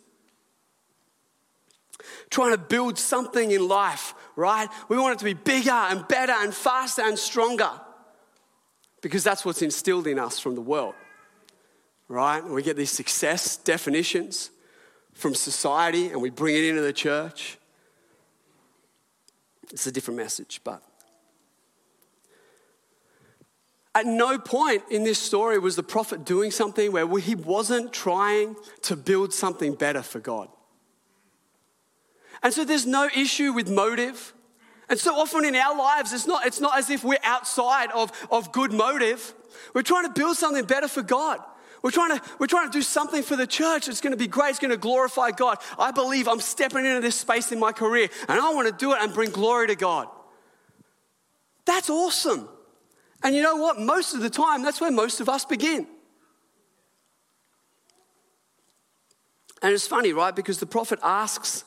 trying 2.31 2.51
to 2.51 2.59
build 2.59 2.99
something 2.99 3.51
in 3.51 3.69
life, 3.69 4.15
right? 4.37 4.69
We 4.89 4.97
want 4.97 5.15
it 5.15 5.19
to 5.19 5.25
be 5.25 5.35
bigger 5.35 5.71
and 5.71 6.09
better 6.09 6.33
and 6.33 6.53
faster 6.53 7.03
and 7.03 7.19
stronger 7.19 7.71
because 9.03 9.23
that's 9.23 9.45
what's 9.45 9.61
instilled 9.61 10.07
in 10.07 10.19
us 10.19 10.39
from 10.39 10.55
the 10.55 10.61
world, 10.63 10.95
right? 12.09 12.43
we 12.43 12.63
get 12.63 12.77
these 12.77 12.91
success 12.91 13.59
definitions 13.59 14.51
from 15.13 15.35
society 15.35 16.09
and 16.09 16.23
we 16.23 16.31
bring 16.31 16.57
it 16.57 16.65
into 16.65 16.81
the 16.81 16.93
church. 16.93 17.59
It's 19.71 19.87
a 19.87 19.93
different 19.93 20.19
message, 20.19 20.61
but. 20.65 20.83
At 23.95 24.07
no 24.07 24.39
point 24.39 24.85
in 24.91 25.05
this 25.05 25.19
story 25.19 25.59
was 25.59 25.77
the 25.77 25.83
prophet 25.83 26.25
doing 26.25 26.51
something 26.51 26.93
where 26.93 27.07
he 27.19 27.35
wasn't 27.35 27.93
trying 27.93 28.57
to 28.83 28.97
build 28.97 29.35
something 29.35 29.75
better 29.75 30.03
for 30.03 30.19
God. 30.19 30.49
And 32.43 32.55
so 32.55 32.65
there's 32.65 32.87
no 32.87 33.11
issue 33.15 33.53
with 33.53 33.71
motive. 33.71 34.33
And 34.93 35.01
so 35.01 35.17
often 35.17 35.47
in 35.47 35.57
our 35.57 35.75
lives, 35.75 36.13
it's 36.13 36.27
not, 36.27 36.45
it's 36.45 36.61
not 36.61 36.77
as 36.77 36.91
if 36.91 37.03
we're 37.03 37.17
outside 37.25 37.91
of, 37.93 38.13
of 38.31 38.53
good 38.53 38.75
motive. 38.75 39.33
We're 39.73 39.81
trying 39.81 40.05
to 40.05 40.11
build 40.11 40.37
something 40.37 40.67
better 40.67 40.87
for 40.87 41.01
God. 41.01 41.41
We're 41.81 41.93
trying, 41.93 42.19
to, 42.19 42.23
we're 42.39 42.47
trying 42.47 42.71
to 42.71 42.79
do 42.79 42.83
something 42.83 43.23
for 43.23 43.35
the 43.35 43.47
church. 43.47 43.89
It's 43.89 44.03
going 44.03 44.11
to 44.11 44.19
be 44.19 44.27
great. 44.27 44.51
It's 44.51 44.59
going 44.59 44.71
to 44.71 44.77
glorify 44.77 45.31
God. 45.31 45.57
I 45.79 45.93
believe 45.93 46.29
I'm 46.29 46.41
stepping 46.41 46.85
into 46.85 47.01
this 47.01 47.19
space 47.19 47.53
in 47.53 47.59
my 47.59 47.73
career 47.73 48.11
and 48.29 48.39
I 48.39 48.53
want 48.53 48.69
to 48.69 48.75
do 48.75 48.93
it 48.93 48.99
and 49.01 49.15
bring 49.15 49.31
glory 49.31 49.69
to 49.69 49.77
God. 49.77 50.09
That's 51.65 51.89
awesome. 51.89 52.47
And 53.23 53.35
you 53.35 53.41
know 53.41 53.57
what? 53.57 53.81
Most 53.81 54.13
of 54.13 54.21
the 54.21 54.29
time, 54.29 54.63
that's 54.63 54.79
where 54.79 54.93
most 54.93 55.23
of 55.23 55.29
us 55.31 55.47
begin. 55.47 55.87
And 59.63 59.73
it's 59.73 59.87
funny, 59.87 60.13
right? 60.13 60.37
Because 60.37 60.59
the 60.59 60.67
prophet 60.67 60.99
asks 61.03 61.65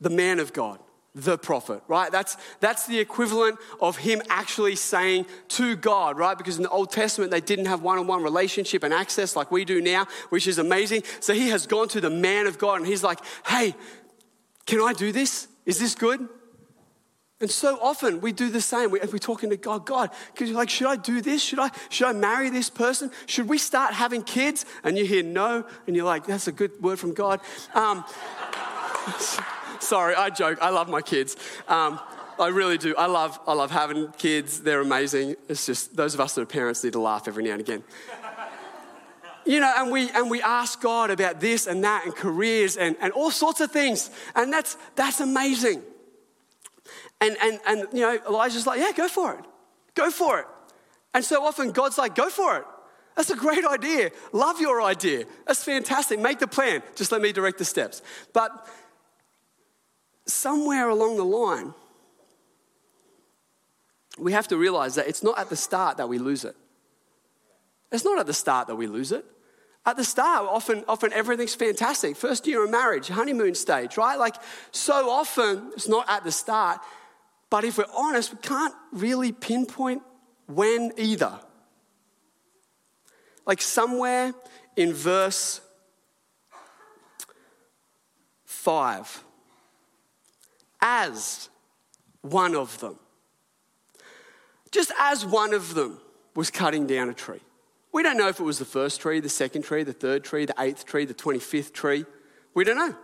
the 0.00 0.10
man 0.10 0.40
of 0.40 0.52
God 0.52 0.80
the 1.14 1.38
prophet, 1.38 1.80
right? 1.86 2.10
That's, 2.10 2.36
that's 2.58 2.86
the 2.86 2.98
equivalent 2.98 3.58
of 3.80 3.96
him 3.96 4.20
actually 4.28 4.74
saying 4.74 5.26
to 5.48 5.76
God, 5.76 6.18
right? 6.18 6.36
Because 6.36 6.56
in 6.56 6.64
the 6.64 6.70
Old 6.70 6.90
Testament, 6.90 7.30
they 7.30 7.40
didn't 7.40 7.66
have 7.66 7.82
one 7.82 7.98
on 7.98 8.06
one 8.06 8.22
relationship 8.22 8.82
and 8.82 8.92
access 8.92 9.36
like 9.36 9.52
we 9.52 9.64
do 9.64 9.80
now, 9.80 10.06
which 10.30 10.48
is 10.48 10.58
amazing. 10.58 11.04
So 11.20 11.32
he 11.32 11.50
has 11.50 11.66
gone 11.66 11.88
to 11.88 12.00
the 12.00 12.10
man 12.10 12.46
of 12.46 12.58
God 12.58 12.80
and 12.80 12.86
he's 12.86 13.04
like, 13.04 13.20
hey, 13.46 13.76
can 14.66 14.80
I 14.80 14.92
do 14.92 15.12
this? 15.12 15.46
Is 15.66 15.78
this 15.78 15.94
good? 15.94 16.28
And 17.40 17.50
so 17.50 17.78
often 17.80 18.20
we 18.20 18.32
do 18.32 18.48
the 18.48 18.60
same. 18.60 18.90
We, 18.90 19.00
we're 19.00 19.18
talking 19.18 19.50
to 19.50 19.56
God, 19.56 19.86
God, 19.86 20.10
because 20.32 20.48
you're 20.48 20.58
like, 20.58 20.70
should 20.70 20.86
I 20.86 20.96
do 20.96 21.20
this? 21.20 21.42
Should 21.42 21.58
I, 21.58 21.70
should 21.90 22.06
I 22.06 22.12
marry 22.12 22.50
this 22.50 22.70
person? 22.70 23.10
Should 23.26 23.48
we 23.48 23.58
start 23.58 23.94
having 23.94 24.22
kids? 24.22 24.64
And 24.82 24.96
you 24.96 25.04
hear 25.04 25.22
no, 25.22 25.64
and 25.86 25.94
you're 25.94 26.06
like, 26.06 26.26
that's 26.26 26.48
a 26.48 26.52
good 26.52 26.80
word 26.82 26.98
from 26.98 27.12
God. 27.12 27.40
Um, 27.74 28.04
Sorry, 29.84 30.14
I 30.14 30.30
joke. 30.30 30.58
I 30.62 30.70
love 30.70 30.88
my 30.88 31.02
kids. 31.02 31.36
Um, 31.68 32.00
I 32.38 32.48
really 32.48 32.78
do. 32.78 32.96
I 32.96 33.06
love, 33.06 33.38
I 33.46 33.52
love 33.52 33.70
having 33.70 34.08
kids. 34.12 34.60
They're 34.60 34.80
amazing. 34.80 35.36
It's 35.48 35.66
just 35.66 35.94
those 35.94 36.14
of 36.14 36.20
us 36.20 36.34
that 36.34 36.40
are 36.40 36.46
parents 36.46 36.82
need 36.82 36.94
to 36.94 37.00
laugh 37.00 37.28
every 37.28 37.44
now 37.44 37.52
and 37.52 37.60
again. 37.60 37.84
You 39.46 39.60
know, 39.60 39.72
and 39.76 39.92
we, 39.92 40.10
and 40.10 40.30
we 40.30 40.40
ask 40.40 40.80
God 40.80 41.10
about 41.10 41.38
this 41.38 41.66
and 41.66 41.84
that 41.84 42.06
and 42.06 42.16
careers 42.16 42.78
and, 42.78 42.96
and 43.00 43.12
all 43.12 43.30
sorts 43.30 43.60
of 43.60 43.70
things. 43.70 44.10
And 44.34 44.50
that's, 44.50 44.78
that's 44.96 45.20
amazing. 45.20 45.82
And, 47.20 47.36
and, 47.42 47.60
and, 47.66 47.86
you 47.92 48.00
know, 48.00 48.18
Elijah's 48.26 48.66
like, 48.66 48.80
yeah, 48.80 48.92
go 48.96 49.06
for 49.06 49.34
it. 49.34 49.44
Go 49.94 50.10
for 50.10 50.40
it. 50.40 50.46
And 51.12 51.22
so 51.24 51.44
often 51.44 51.72
God's 51.72 51.98
like, 51.98 52.14
go 52.14 52.30
for 52.30 52.56
it. 52.56 52.64
That's 53.16 53.30
a 53.30 53.36
great 53.36 53.64
idea. 53.64 54.10
Love 54.32 54.60
your 54.60 54.82
idea. 54.82 55.24
That's 55.46 55.62
fantastic. 55.62 56.18
Make 56.18 56.38
the 56.38 56.48
plan. 56.48 56.82
Just 56.96 57.12
let 57.12 57.20
me 57.20 57.30
direct 57.30 57.58
the 57.58 57.64
steps. 57.64 58.02
But 58.32 58.66
somewhere 60.26 60.88
along 60.88 61.16
the 61.16 61.24
line, 61.24 61.74
we 64.18 64.32
have 64.32 64.48
to 64.48 64.56
realize 64.56 64.94
that 64.94 65.08
it's 65.08 65.22
not 65.22 65.38
at 65.38 65.50
the 65.50 65.56
start 65.56 65.96
that 65.96 66.08
we 66.08 66.18
lose 66.18 66.44
it. 66.44 66.56
It's 67.90 68.04
not 68.04 68.18
at 68.18 68.26
the 68.26 68.32
start 68.32 68.68
that 68.68 68.76
we 68.76 68.86
lose 68.86 69.12
it. 69.12 69.24
At 69.86 69.96
the 69.96 70.04
start, 70.04 70.48
often, 70.48 70.84
often 70.88 71.12
everything's 71.12 71.54
fantastic. 71.54 72.16
First 72.16 72.46
year 72.46 72.64
of 72.64 72.70
marriage, 72.70 73.08
honeymoon 73.08 73.54
stage, 73.54 73.96
right? 73.96 74.18
Like, 74.18 74.36
so 74.70 75.10
often 75.10 75.72
it's 75.74 75.88
not 75.88 76.08
at 76.08 76.24
the 76.24 76.32
start. 76.32 76.80
But 77.50 77.64
if 77.64 77.76
we're 77.76 77.84
honest, 77.94 78.32
we 78.32 78.38
can't 78.38 78.74
really 78.92 79.30
pinpoint 79.30 80.02
when 80.46 80.92
either. 80.96 81.38
Like, 83.46 83.60
somewhere 83.60 84.32
in 84.76 84.94
verse 84.94 85.60
5, 88.46 89.23
as 90.84 91.48
one 92.20 92.54
of 92.54 92.78
them, 92.78 92.98
just 94.70 94.92
as 94.98 95.24
one 95.24 95.54
of 95.54 95.74
them 95.74 95.98
was 96.34 96.50
cutting 96.50 96.86
down 96.86 97.08
a 97.08 97.14
tree. 97.14 97.40
We 97.90 98.02
don't 98.02 98.18
know 98.18 98.28
if 98.28 98.38
it 98.38 98.44
was 98.44 98.58
the 98.58 98.64
first 98.66 99.00
tree, 99.00 99.20
the 99.20 99.28
second 99.30 99.62
tree, 99.62 99.82
the 99.82 99.94
third 99.94 100.24
tree, 100.24 100.44
the 100.44 100.54
eighth 100.58 100.84
tree, 100.84 101.06
the 101.06 101.14
25th 101.14 101.72
tree. 101.72 102.04
We 102.52 102.64
don't 102.64 102.76
know. 102.76 102.94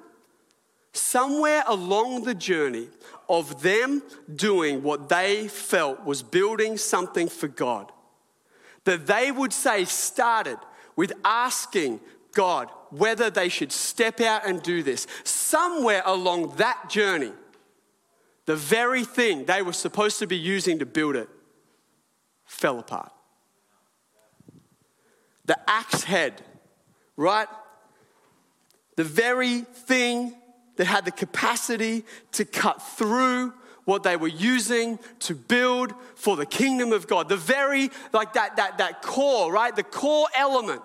Somewhere 0.93 1.63
along 1.67 2.25
the 2.25 2.35
journey 2.35 2.89
of 3.29 3.63
them 3.63 4.03
doing 4.35 4.83
what 4.83 5.09
they 5.09 5.49
felt 5.49 6.05
was 6.05 6.23
building 6.23 6.77
something 6.77 7.29
for 7.29 7.49
God, 7.49 7.91
that 8.85 9.07
they 9.07 9.33
would 9.33 9.53
say 9.53 9.85
started 9.87 10.59
with 10.97 11.13
asking 11.25 12.01
God 12.33 12.69
whether 12.91 13.31
they 13.31 13.49
should 13.49 13.73
step 13.73 14.21
out 14.21 14.47
and 14.47 14.63
do 14.63 14.83
this. 14.83 15.07
Somewhere 15.25 16.03
along 16.05 16.57
that 16.57 16.91
journey, 16.91 17.33
the 18.51 18.57
very 18.57 19.05
thing 19.05 19.45
they 19.45 19.63
were 19.63 19.73
supposed 19.73 20.19
to 20.19 20.27
be 20.27 20.37
using 20.37 20.81
to 20.81 20.85
build 20.87 21.15
it 21.15 21.29
fell 22.45 22.81
apart 22.81 23.13
the 25.45 25.57
axe 25.71 26.03
head, 26.03 26.43
right? 27.17 27.47
The 28.97 29.05
very 29.05 29.61
thing 29.61 30.35
that 30.79 30.87
had 30.87 31.05
the 31.05 31.13
capacity 31.13 32.05
to 32.33 32.45
cut 32.45 32.83
through 32.83 33.53
what 33.85 34.03
they 34.03 34.17
were 34.17 34.27
using 34.27 34.99
to 35.21 35.37
build 35.37 35.95
for 36.17 36.37
the 36.37 36.45
kingdom 36.45 36.93
of 36.93 37.07
God. 37.07 37.29
The 37.29 37.37
very, 37.37 37.93
like 38.13 38.33
that, 38.33 38.57
that, 38.57 38.79
that 38.79 39.01
core, 39.01 39.53
right? 39.53 39.75
The 39.75 39.85
core 39.85 40.27
element. 40.37 40.83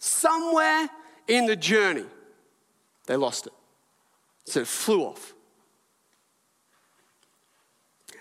Somewhere 0.00 0.88
in 1.28 1.46
the 1.46 1.54
journey, 1.54 2.06
they 3.06 3.14
lost 3.14 3.46
it. 3.46 3.52
So 4.44 4.62
it 4.62 4.66
flew 4.66 5.02
off, 5.02 5.34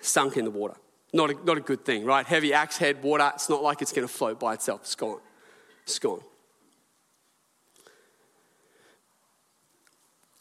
sunk 0.01 0.37
in 0.37 0.45
the 0.45 0.51
water. 0.51 0.75
Not 1.13 1.31
a, 1.31 1.45
not 1.45 1.57
a 1.57 1.61
good 1.61 1.85
thing, 1.85 2.05
right? 2.05 2.25
Heavy 2.25 2.53
axe 2.53 2.77
head, 2.77 3.03
water, 3.03 3.31
it's 3.35 3.49
not 3.49 3.61
like 3.61 3.81
it's 3.81 3.91
going 3.91 4.07
to 4.07 4.13
float 4.13 4.39
by 4.39 4.53
itself. 4.53 4.81
It's 4.81 4.95
gone. 4.95 5.19
It's 5.83 5.99
gone. 5.99 6.21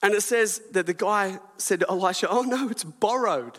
And 0.02 0.14
it 0.14 0.22
says 0.22 0.62
that 0.72 0.86
the 0.86 0.94
guy 0.94 1.38
said 1.58 1.80
to 1.80 1.90
Elisha, 1.90 2.28
Oh 2.30 2.42
no, 2.42 2.68
it's 2.68 2.84
borrowed. 2.84 3.58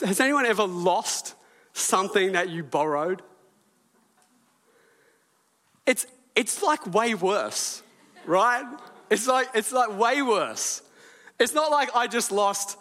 Has 0.00 0.20
anyone 0.20 0.46
ever 0.46 0.64
lost 0.64 1.34
something 1.72 2.32
that 2.32 2.50
you 2.50 2.62
borrowed? 2.62 3.22
It's, 5.86 6.06
it's 6.36 6.62
like 6.62 6.86
way 6.92 7.14
worse, 7.14 7.82
right? 8.26 8.64
It's 9.10 9.26
like, 9.26 9.48
it's 9.54 9.72
like 9.72 9.98
way 9.98 10.20
worse. 10.20 10.82
It's 11.40 11.54
not 11.54 11.70
like 11.70 11.94
I 11.94 12.06
just 12.06 12.30
lost 12.30 12.76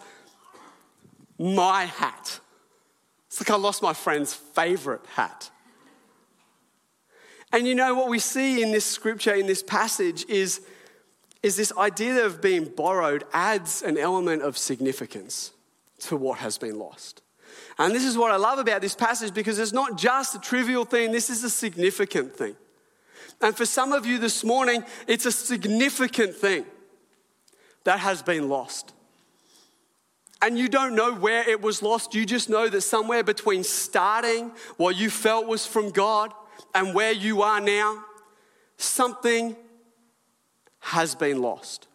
my 1.39 1.85
hat. 1.85 2.39
It's 3.27 3.39
like 3.41 3.51
I 3.51 3.55
lost 3.55 3.81
my 3.81 3.93
friend's 3.93 4.33
favorite 4.33 5.05
hat. 5.15 5.51
And 7.51 7.67
you 7.67 7.75
know 7.75 7.95
what 7.95 8.09
we 8.09 8.19
see 8.19 8.61
in 8.61 8.71
this 8.71 8.85
scripture, 8.85 9.33
in 9.33 9.47
this 9.47 9.63
passage, 9.63 10.25
is, 10.27 10.61
is 11.43 11.55
this 11.55 11.71
idea 11.77 12.25
of 12.25 12.41
being 12.41 12.65
borrowed 12.65 13.23
adds 13.33 13.81
an 13.81 13.97
element 13.97 14.41
of 14.41 14.57
significance 14.57 15.51
to 15.99 16.17
what 16.17 16.39
has 16.39 16.57
been 16.57 16.77
lost. 16.77 17.21
And 17.79 17.93
this 17.93 18.03
is 18.03 18.17
what 18.17 18.31
I 18.31 18.35
love 18.37 18.59
about 18.59 18.81
this 18.81 18.95
passage 18.95 19.33
because 19.33 19.59
it's 19.59 19.71
not 19.71 19.97
just 19.97 20.35
a 20.35 20.39
trivial 20.39 20.83
thing, 20.83 21.11
this 21.11 21.29
is 21.29 21.43
a 21.43 21.49
significant 21.49 22.35
thing. 22.35 22.55
And 23.39 23.55
for 23.55 23.65
some 23.65 23.93
of 23.93 24.05
you 24.05 24.17
this 24.17 24.43
morning, 24.43 24.83
it's 25.07 25.25
a 25.25 25.31
significant 25.31 26.35
thing 26.35 26.65
that 27.83 27.99
has 27.99 28.21
been 28.21 28.49
lost 28.49 28.93
and 30.41 30.57
you 30.57 30.67
don't 30.67 30.95
know 30.95 31.13
where 31.13 31.47
it 31.49 31.61
was 31.61 31.81
lost. 31.81 32.13
You 32.13 32.25
just 32.25 32.49
know 32.49 32.69
that 32.69 32.81
somewhere 32.81 33.23
between 33.23 33.63
starting 33.63 34.51
what 34.77 34.95
you 34.95 35.09
felt 35.09 35.47
was 35.47 35.65
from 35.65 35.89
God 35.89 36.33
and 36.75 36.93
where 36.93 37.11
you 37.11 37.41
are 37.41 37.59
now, 37.59 38.03
something 38.77 39.55
has 40.79 41.15
been 41.15 41.41
lost. 41.41 41.87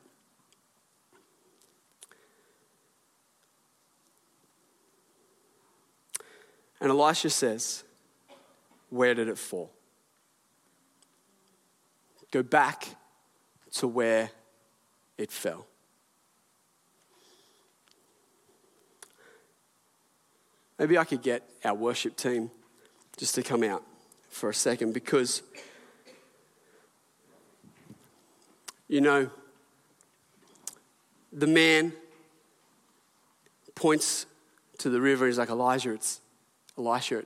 And 6.80 6.90
Elisha 6.90 7.30
says, 7.30 7.84
Where 8.90 9.14
did 9.14 9.28
it 9.28 9.38
fall? 9.38 9.70
Go 12.32 12.42
back 12.42 12.88
to 13.74 13.86
where 13.86 14.30
it 15.16 15.30
fell. 15.30 15.66
Maybe 20.82 20.98
I 20.98 21.04
could 21.04 21.22
get 21.22 21.48
our 21.64 21.74
worship 21.74 22.16
team 22.16 22.50
just 23.16 23.36
to 23.36 23.42
come 23.44 23.62
out 23.62 23.84
for 24.30 24.50
a 24.50 24.54
second 24.54 24.92
because, 24.92 25.42
you 28.88 29.00
know, 29.00 29.30
the 31.32 31.46
man 31.46 31.92
points 33.76 34.26
to 34.78 34.90
the 34.90 35.00
river. 35.00 35.28
He's 35.28 35.38
like, 35.38 35.50
Elijah, 35.50 35.92
it's 35.92 36.20
Elisha, 36.76 37.22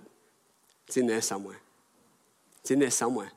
it's 0.87 0.99
in 0.99 1.07
there 1.07 1.23
somewhere. 1.23 1.57
It's 2.61 2.71
in 2.71 2.79
there 2.81 2.91
somewhere. 2.91 3.33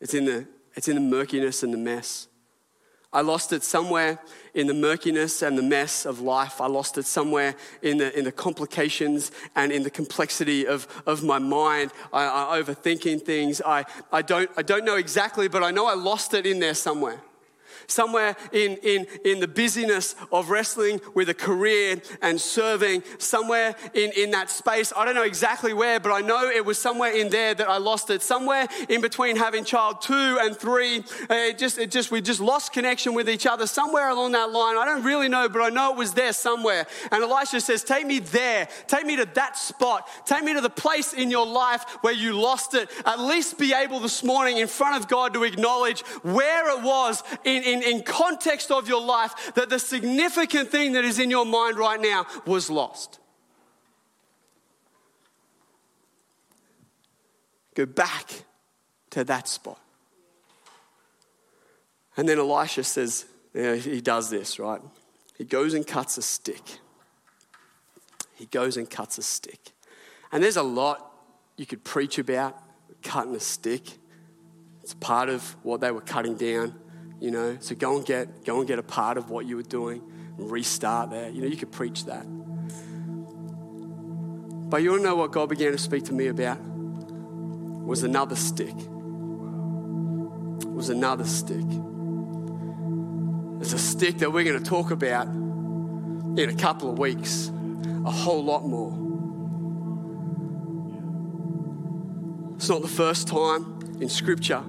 It's 0.00 0.14
in 0.14 0.26
the, 0.26 0.46
it's 0.76 0.86
in 0.86 0.94
the 0.94 1.00
murkiness 1.00 1.64
and 1.64 1.74
the 1.74 1.78
mess. 1.78 2.28
I 3.12 3.20
lost 3.20 3.52
it 3.52 3.62
somewhere 3.62 4.18
in 4.54 4.66
the 4.66 4.74
murkiness 4.74 5.42
and 5.42 5.56
the 5.56 5.62
mess 5.62 6.04
of 6.04 6.20
life. 6.20 6.60
I 6.60 6.66
lost 6.66 6.98
it 6.98 7.06
somewhere 7.06 7.54
in 7.82 7.98
the, 7.98 8.16
in 8.18 8.24
the 8.24 8.32
complications 8.32 9.30
and 9.54 9.72
in 9.72 9.82
the 9.82 9.90
complexity 9.90 10.66
of, 10.66 10.86
of 11.06 11.22
my 11.22 11.38
mind. 11.38 11.92
I, 12.12 12.26
I 12.26 12.62
overthinking 12.62 13.22
things. 13.22 13.62
I, 13.64 13.84
I, 14.12 14.22
don't, 14.22 14.50
I 14.56 14.62
don't 14.62 14.84
know 14.84 14.96
exactly, 14.96 15.48
but 15.48 15.62
I 15.62 15.70
know 15.70 15.86
I 15.86 15.94
lost 15.94 16.34
it 16.34 16.46
in 16.46 16.58
there 16.58 16.74
somewhere 16.74 17.20
somewhere 17.86 18.36
in, 18.52 18.76
in, 18.82 19.06
in 19.24 19.40
the 19.40 19.48
busyness 19.48 20.14
of 20.32 20.50
wrestling 20.50 21.00
with 21.14 21.28
a 21.28 21.34
career 21.34 22.00
and 22.22 22.40
serving, 22.40 23.02
somewhere 23.18 23.74
in, 23.94 24.12
in 24.16 24.30
that 24.32 24.50
space. 24.50 24.92
I 24.96 25.04
don't 25.04 25.14
know 25.14 25.22
exactly 25.22 25.72
where, 25.72 26.00
but 26.00 26.12
I 26.12 26.20
know 26.20 26.48
it 26.48 26.64
was 26.64 26.78
somewhere 26.78 27.12
in 27.12 27.30
there 27.30 27.54
that 27.54 27.68
I 27.68 27.78
lost 27.78 28.10
it. 28.10 28.22
Somewhere 28.22 28.66
in 28.88 29.00
between 29.00 29.36
having 29.36 29.64
child 29.64 30.00
two 30.00 30.38
and 30.40 30.56
three, 30.56 30.98
uh, 30.98 31.34
it 31.34 31.58
just, 31.58 31.78
it 31.78 31.90
just, 31.90 32.10
we 32.10 32.20
just 32.20 32.40
lost 32.40 32.72
connection 32.72 33.14
with 33.14 33.28
each 33.28 33.46
other. 33.46 33.66
Somewhere 33.66 34.08
along 34.08 34.32
that 34.32 34.50
line, 34.50 34.76
I 34.76 34.84
don't 34.84 35.02
really 35.02 35.28
know, 35.28 35.48
but 35.48 35.62
I 35.62 35.68
know 35.68 35.92
it 35.92 35.96
was 35.96 36.14
there 36.14 36.32
somewhere. 36.32 36.86
And 37.10 37.22
Elisha 37.22 37.60
says, 37.60 37.84
Take 37.84 38.06
me 38.06 38.18
there. 38.18 38.68
Take 38.86 39.06
me 39.06 39.16
to 39.16 39.26
that 39.34 39.56
spot. 39.56 40.08
Take 40.24 40.44
me 40.44 40.54
to 40.54 40.60
the 40.60 40.70
place 40.70 41.12
in 41.12 41.30
your 41.30 41.46
life 41.46 41.84
where 42.00 42.12
you 42.12 42.32
lost 42.32 42.74
it. 42.74 42.90
At 43.04 43.20
least 43.20 43.58
be 43.58 43.72
able 43.72 44.00
this 44.00 44.22
morning 44.22 44.58
in 44.58 44.66
front 44.66 44.96
of 44.96 45.08
God 45.08 45.34
to 45.34 45.44
acknowledge 45.44 46.00
where 46.22 46.76
it 46.76 46.82
was 46.82 47.22
in, 47.44 47.62
in 47.62 47.75
in, 47.76 47.82
in 47.82 48.02
context 48.02 48.70
of 48.70 48.88
your 48.88 49.00
life 49.00 49.54
that 49.54 49.68
the 49.68 49.78
significant 49.78 50.70
thing 50.70 50.92
that 50.92 51.04
is 51.04 51.18
in 51.18 51.30
your 51.30 51.46
mind 51.46 51.78
right 51.78 52.00
now 52.00 52.26
was 52.46 52.70
lost. 52.70 53.18
Go 57.74 57.86
back 57.86 58.44
to 59.10 59.24
that 59.24 59.48
spot. 59.48 59.80
And 62.16 62.26
then 62.28 62.38
Elisha 62.38 62.84
says, 62.84 63.26
you 63.52 63.62
know, 63.62 63.74
he 63.74 64.00
does 64.00 64.30
this, 64.30 64.58
right? 64.58 64.80
He 65.36 65.44
goes 65.44 65.74
and 65.74 65.86
cuts 65.86 66.16
a 66.16 66.22
stick. 66.22 66.62
He 68.34 68.46
goes 68.46 68.78
and 68.78 68.88
cuts 68.88 69.18
a 69.18 69.22
stick. 69.22 69.72
And 70.32 70.42
there's 70.42 70.56
a 70.56 70.62
lot 70.62 71.12
you 71.56 71.66
could 71.66 71.84
preach 71.84 72.18
about 72.18 72.56
cutting 73.02 73.34
a 73.34 73.40
stick. 73.40 73.82
It's 74.82 74.94
part 74.94 75.28
of 75.28 75.56
what 75.62 75.80
they 75.80 75.90
were 75.90 76.00
cutting 76.00 76.36
down 76.36 76.74
you 77.20 77.30
know. 77.30 77.56
So 77.60 77.74
go 77.74 77.96
and 77.96 78.06
get 78.06 78.44
go 78.44 78.58
and 78.58 78.66
get 78.66 78.78
a 78.78 78.82
part 78.82 79.18
of 79.18 79.30
what 79.30 79.46
you 79.46 79.56
were 79.56 79.62
doing, 79.62 80.02
and 80.38 80.50
restart 80.50 81.10
there. 81.10 81.28
You 81.30 81.42
know, 81.42 81.48
you 81.48 81.56
could 81.56 81.72
preach 81.72 82.04
that. 82.06 82.24
But 84.68 84.82
you 84.82 84.90
want 84.90 85.02
to 85.02 85.08
know 85.08 85.16
what 85.16 85.30
God 85.30 85.48
began 85.48 85.72
to 85.72 85.78
speak 85.78 86.04
to 86.06 86.12
me 86.12 86.26
about? 86.26 86.58
Was 86.60 88.02
another 88.02 88.34
stick. 88.34 88.74
Was 90.74 90.88
another 90.88 91.24
stick. 91.24 91.64
It's 93.60 93.72
a 93.72 93.78
stick 93.78 94.18
that 94.18 94.32
we're 94.32 94.44
going 94.44 94.62
to 94.62 94.68
talk 94.68 94.90
about 94.90 95.28
in 95.28 96.50
a 96.50 96.54
couple 96.54 96.90
of 96.90 96.98
weeks, 96.98 97.50
a 98.04 98.10
whole 98.10 98.44
lot 98.44 98.66
more. 98.66 98.92
It's 102.56 102.68
not 102.68 102.82
the 102.82 102.88
first 102.88 103.28
time 103.28 103.78
in 104.00 104.08
Scripture 104.08 104.62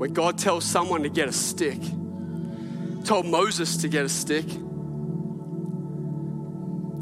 where 0.00 0.08
God 0.08 0.38
tells 0.38 0.64
someone 0.64 1.02
to 1.02 1.10
get 1.10 1.28
a 1.28 1.32
stick. 1.32 1.78
Told 3.04 3.26
Moses 3.26 3.76
to 3.82 3.88
get 3.88 4.06
a 4.06 4.08
stick. 4.08 4.50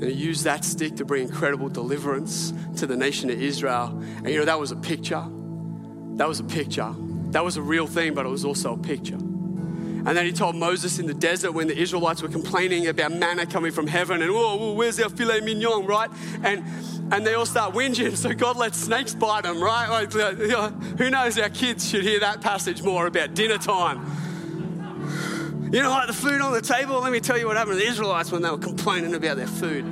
And 0.01 0.03
he 0.03 0.11
used 0.11 0.43
that 0.43 0.65
stick 0.65 0.97
to 0.97 1.05
bring 1.05 1.23
incredible 1.23 1.69
deliverance 1.69 2.53
to 2.79 2.89
the 2.89 2.97
nation 2.97 3.31
of 3.31 3.41
Israel. 3.41 3.97
And 4.17 4.29
you 4.29 4.41
know, 4.41 4.47
that 4.47 4.59
was 4.59 4.73
a 4.73 4.77
picture. 4.77 5.25
That 6.17 6.27
was 6.27 6.41
a 6.41 6.45
picture. 6.45 6.93
That 7.31 7.45
was 7.45 7.57
a 7.57 7.63
real 7.63 7.87
thing, 7.87 8.15
but 8.15 8.27
it 8.27 8.31
was 8.31 8.45
also 8.45 8.75
a 8.75 8.79
picture. 8.79 9.19
And 10.09 10.17
then 10.17 10.25
he 10.25 10.33
told 10.33 10.57
Moses 10.57 10.99
in 10.99 11.07
the 11.07 11.13
desert 11.13 11.53
when 11.53 11.67
the 11.67 11.77
Israelites 11.77 12.23
were 12.23 12.31
complaining 12.31 12.87
about 12.87 13.13
manna 13.13 13.45
coming 13.45 13.71
from 13.71 13.87
heaven 13.87 14.23
and, 14.23 14.31
oh, 14.33 14.73
where's 14.73 14.99
our 14.99 15.11
filet 15.11 15.43
mignon, 15.43 15.85
right? 15.85 16.09
And 16.43 16.65
and 17.13 17.27
they 17.27 17.35
all 17.35 17.45
start 17.45 17.75
whinging, 17.75 18.17
so 18.17 18.33
God 18.33 18.57
lets 18.57 18.79
snakes 18.79 19.15
bite 19.15 19.43
them, 19.43 19.63
right? 19.63 19.87
Like, 19.87 20.15
uh, 20.15 20.31
you 20.39 20.49
know, 20.49 20.69
who 20.97 21.11
knows? 21.11 21.39
Our 21.39 21.51
kids 21.51 21.91
should 21.91 22.05
hear 22.05 22.21
that 22.21 22.41
passage 22.41 22.83
more 22.83 23.07
about 23.07 23.35
dinner 23.35 23.59
time. 23.59 23.99
You 25.71 25.83
know, 25.83 25.91
like 25.91 26.07
the 26.07 26.15
food 26.15 26.41
on 26.41 26.55
the 26.55 26.63
table. 26.63 27.01
Let 27.01 27.13
me 27.13 27.21
tell 27.21 27.37
you 27.37 27.47
what 27.47 27.59
happened 27.59 27.79
to 27.79 27.85
the 27.85 27.91
Israelites 27.91 28.33
when 28.33 28.41
they 28.41 28.49
were 28.49 28.57
complaining 28.57 29.15
about 29.15 29.37
their 29.37 29.47
food. 29.47 29.85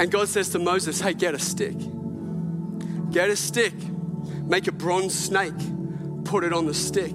And 0.00 0.10
God 0.10 0.28
says 0.28 0.50
to 0.50 0.58
Moses, 0.58 1.00
Hey, 1.00 1.14
get 1.14 1.34
a 1.34 1.38
stick. 1.38 1.76
Get 3.10 3.30
a 3.30 3.36
stick. 3.36 3.72
Make 4.44 4.66
a 4.66 4.72
bronze 4.72 5.18
snake. 5.18 5.54
Put 6.34 6.42
it 6.42 6.52
on 6.52 6.66
the 6.66 6.74
stick. 6.74 7.14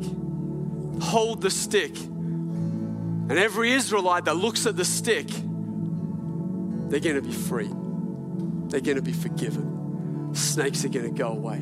Hold 1.01 1.41
the 1.41 1.49
stick. 1.49 1.93
And 1.99 3.33
every 3.33 3.73
Israelite 3.73 4.23
that 4.23 4.35
looks 4.37 4.65
at 4.65 4.77
the 4.77 4.85
stick, 4.85 5.27
they're 5.27 7.01
going 7.01 7.17
to 7.17 7.21
be 7.21 7.33
free. 7.33 7.67
They're 8.69 8.79
going 8.79 8.95
to 8.95 9.01
be 9.01 9.11
forgiven. 9.11 10.33
Snakes 10.33 10.85
are 10.85 10.87
going 10.87 11.13
to 11.13 11.17
go 11.17 11.33
away. 11.33 11.61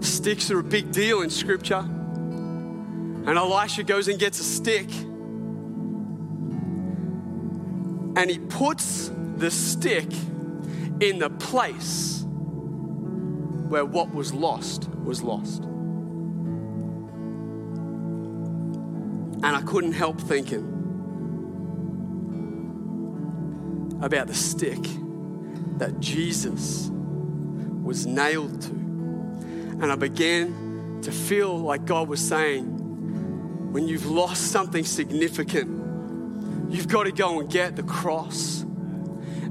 Sticks 0.00 0.50
are 0.50 0.58
a 0.58 0.64
big 0.64 0.90
deal 0.90 1.22
in 1.22 1.30
Scripture. 1.30 1.76
And 1.76 3.28
Elisha 3.28 3.84
goes 3.84 4.08
and 4.08 4.18
gets 4.18 4.40
a 4.40 4.42
stick. 4.42 4.90
And 8.16 8.28
he 8.28 8.40
puts 8.40 9.12
the 9.36 9.52
stick 9.52 10.12
in 10.98 11.20
the 11.20 11.30
place 11.30 12.24
where 13.68 13.84
what 13.84 14.12
was 14.12 14.34
lost 14.34 14.88
was 15.04 15.22
lost. 15.22 15.68
And 19.44 19.56
I 19.56 19.62
couldn't 19.62 19.92
help 19.92 20.20
thinking 20.20 20.68
about 24.00 24.26
the 24.26 24.34
stick 24.34 24.82
that 25.78 25.98
Jesus 26.00 26.90
was 27.82 28.06
nailed 28.06 28.62
to. 28.62 28.70
And 28.70 29.90
I 29.90 29.96
began 29.96 31.00
to 31.02 31.10
feel 31.10 31.58
like 31.58 31.84
God 31.84 32.08
was 32.08 32.20
saying, 32.20 33.72
when 33.72 33.88
you've 33.88 34.06
lost 34.06 34.52
something 34.52 34.84
significant, 34.84 36.70
you've 36.70 36.88
got 36.88 37.04
to 37.04 37.12
go 37.12 37.40
and 37.40 37.50
get 37.50 37.76
the 37.76 37.82
cross 37.82 38.62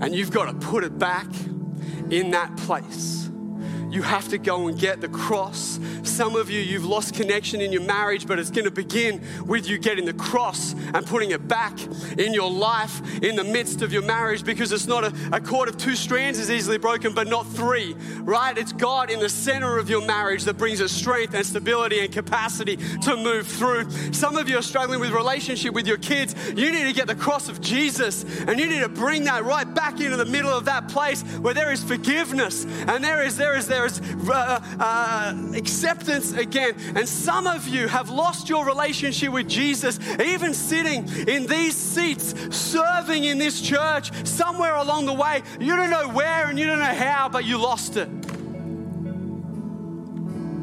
and 0.01 0.15
you've 0.15 0.32
got 0.32 0.45
to 0.45 0.67
put 0.67 0.84
it 0.84 0.97
back 0.97 1.27
in 2.10 2.32
that 2.32 2.56
place. 2.58 3.31
You 3.91 4.01
have 4.04 4.30
to 4.30 4.38
go 4.38 4.67
and 4.67 4.80
get 4.80 5.01
the 5.01 5.10
cross. 5.10 5.80
Some 6.04 6.36
of 6.36 6.49
you, 6.49 6.62
you've 6.62 6.86
lost 6.86 7.13
connection 7.13 7.60
in 7.60 7.73
your 7.73 7.82
marriage, 7.82 8.25
but 8.25 8.39
it's 8.39 8.49
going 8.49 8.65
to 8.65 8.71
begin 8.71 9.21
with 9.45 9.67
you 9.67 9.77
getting 9.77 10.06
the 10.06 10.13
cross 10.13 10.73
and 10.93 11.06
putting 11.06 11.32
it 11.32 11.47
back 11.47 11.77
in 12.17 12.34
your 12.34 12.49
life 12.49 13.01
in 13.21 13.36
the 13.36 13.43
midst 13.43 13.82
of 13.82 13.91
your 13.91 14.01
marriage 14.01 14.45
because 14.45 14.71
it's 14.71 14.88
not 14.88 15.04
a, 15.04 15.13
a 15.34 15.41
cord 15.41 15.67
of 15.67 15.77
two 15.77 15.95
strands 15.95 16.39
is 16.39 16.49
easily 16.49 16.77
broken, 16.77 17.13
but 17.13 17.27
not 17.27 17.45
three, 17.47 17.93
right? 18.19 18.58
It's 18.58 18.71
God 18.71 19.12
in 19.12 19.19
the 19.19 19.30
center 19.30 19.77
of 19.77 19.89
your 19.89 20.06
marriage 20.06 20.45
that 20.45 20.58
brings 20.58 20.82
us 20.82 20.91
strength 20.91 21.34
and 21.34 21.45
stability 21.45 21.99
and 21.99 22.13
capacity 22.13 22.77
to 23.01 23.17
move 23.17 23.45
through. 23.45 23.89
Some 24.13 24.38
of 24.38 24.47
you 24.47 24.58
are 24.58 24.63
struggling 24.63 25.01
with 25.01 25.12
relationship 25.12 25.73
with 25.73 25.86
your 25.86 25.97
kids. 25.97 26.34
You 26.49 26.71
need 26.71 26.86
to 26.86 26.93
get 26.93 27.08
the 27.08 27.15
cross 27.15 27.49
of 27.49 27.60
Jesus 27.60 28.23
and 28.47 28.58
you 28.58 28.67
need 28.67 28.82
to 28.82 28.89
bring 28.89 29.25
that 29.25 29.43
right 29.43 29.71
back 29.73 29.99
into 29.99 30.15
the 30.15 30.25
middle 30.25 30.51
of 30.51 30.65
that 30.65 30.88
place 30.88 31.23
where 31.39 31.54
there 31.54 31.71
is 31.73 31.84
forgiveness 31.84 32.63
and 32.63 33.04
there 33.04 33.21
is, 33.23 33.36
there 33.36 33.58
is, 33.58 33.67
there 33.67 33.81
is 33.86 34.02
uh, 34.30 34.60
uh, 34.80 35.36
acceptance 35.56 36.34
again. 36.34 36.76
And 36.96 37.08
some 37.08 37.48
of 37.48 37.67
you 37.67 37.88
have 37.88 38.10
lost 38.10 38.50
your 38.50 38.65
relationship 38.65 39.32
with 39.32 39.48
Jesus, 39.48 40.00
even 40.20 40.54
sitting 40.54 41.08
in 41.28 41.48
these 41.48 41.76
seats, 41.76 42.34
serving 42.56 43.24
in 43.24 43.38
this 43.38 43.62
church 43.62 44.12
somewhere 44.26 44.76
along 44.76 45.06
the 45.06 45.13
way. 45.13 45.44
You 45.60 45.76
don't 45.76 45.89
know 45.89 46.10
where 46.10 46.48
and 46.48 46.60
you 46.60 46.65
don't 46.65 46.80
know 46.80 46.86
how, 46.86 47.30
but 47.30 47.46
you 47.46 47.58
lost 47.58 47.98
it. 47.98 48.10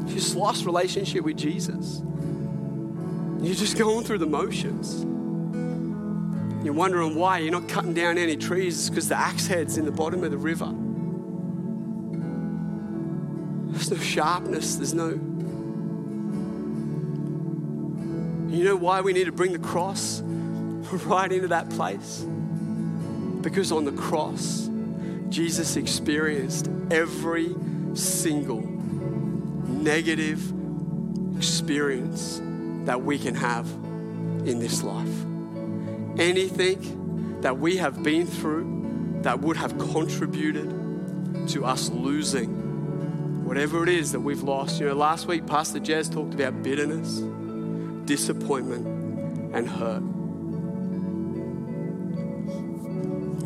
You 0.07 0.15
just 0.15 0.35
lost 0.35 0.65
relationship 0.65 1.23
with 1.23 1.37
Jesus. 1.37 2.01
You're 3.41 3.55
just 3.55 3.77
going 3.77 4.03
through 4.03 4.17
the 4.17 4.25
motions. 4.25 5.05
You're 6.63 6.73
wondering 6.73 7.15
why 7.15 7.37
you're 7.37 7.53
not 7.53 7.69
cutting 7.69 7.93
down 7.93 8.17
any 8.17 8.35
trees 8.35 8.89
because 8.89 9.07
the 9.07 9.15
axe 9.15 9.47
head's 9.47 9.77
in 9.77 9.85
the 9.85 9.91
bottom 9.91 10.25
of 10.25 10.31
the 10.31 10.37
river. 10.37 10.73
No 13.89 13.97
sharpness, 13.97 14.75
there's 14.75 14.93
no. 14.93 15.09
You 18.49 18.63
know 18.63 18.75
why 18.75 19.01
we 19.01 19.13
need 19.13 19.25
to 19.25 19.31
bring 19.31 19.53
the 19.53 19.59
cross 19.59 20.21
right 21.05 21.31
into 21.31 21.47
that 21.47 21.69
place? 21.71 22.25
Because 23.41 23.71
on 23.71 23.85
the 23.85 23.91
cross, 23.91 24.69
Jesus 25.29 25.75
experienced 25.75 26.69
every 26.91 27.55
single 27.93 28.61
negative 28.61 30.53
experience 31.37 32.41
that 32.85 33.01
we 33.01 33.17
can 33.17 33.33
have 33.33 33.65
in 34.45 34.59
this 34.59 34.83
life. 34.83 35.25
Anything 36.19 37.41
that 37.41 37.57
we 37.57 37.77
have 37.77 38.03
been 38.03 38.27
through 38.27 39.21
that 39.23 39.39
would 39.39 39.57
have 39.57 39.79
contributed 39.79 41.47
to 41.47 41.65
us 41.65 41.89
losing 41.89 42.68
whatever 43.49 43.81
it 43.81 43.89
is 43.89 44.11
that 44.11 44.19
we've 44.19 44.43
lost. 44.43 44.79
You 44.79 44.85
know, 44.85 44.93
last 44.93 45.25
week, 45.25 45.47
Pastor 45.47 45.79
Jez 45.79 46.13
talked 46.13 46.35
about 46.35 46.61
bitterness, 46.61 47.15
disappointment, 48.05 48.85
and 49.55 49.67
hurt. 49.67 50.03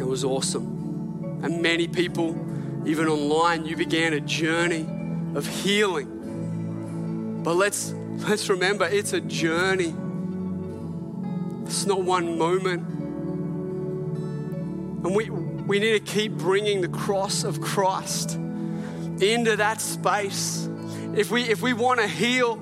It 0.02 0.06
was 0.06 0.26
awesome. 0.26 1.40
And 1.42 1.62
many 1.62 1.88
people, 1.88 2.32
even 2.86 3.08
online, 3.08 3.66
you 3.66 3.78
began 3.78 4.12
a 4.12 4.20
journey 4.20 4.86
of 5.36 5.48
healing. 5.48 7.40
But 7.42 7.56
let's, 7.56 7.94
let's 8.28 8.50
remember 8.50 8.86
it's 8.86 9.14
a 9.14 9.22
journey, 9.22 9.94
it's 11.66 11.86
not 11.86 12.02
one 12.02 12.38
moment. 12.38 12.86
And 15.06 15.16
we, 15.16 15.30
we 15.30 15.80
need 15.80 16.06
to 16.06 16.14
keep 16.14 16.34
bringing 16.34 16.82
the 16.82 16.90
cross 16.90 17.46
of 17.46 17.62
Christ 17.62 18.38
into 19.22 19.58
that 19.58 19.82
space. 19.82 20.68
If 21.16 21.32
we, 21.32 21.44
if 21.44 21.62
we 21.62 21.74
want 21.74 22.00
to 22.00 22.08
heal, 22.08 22.60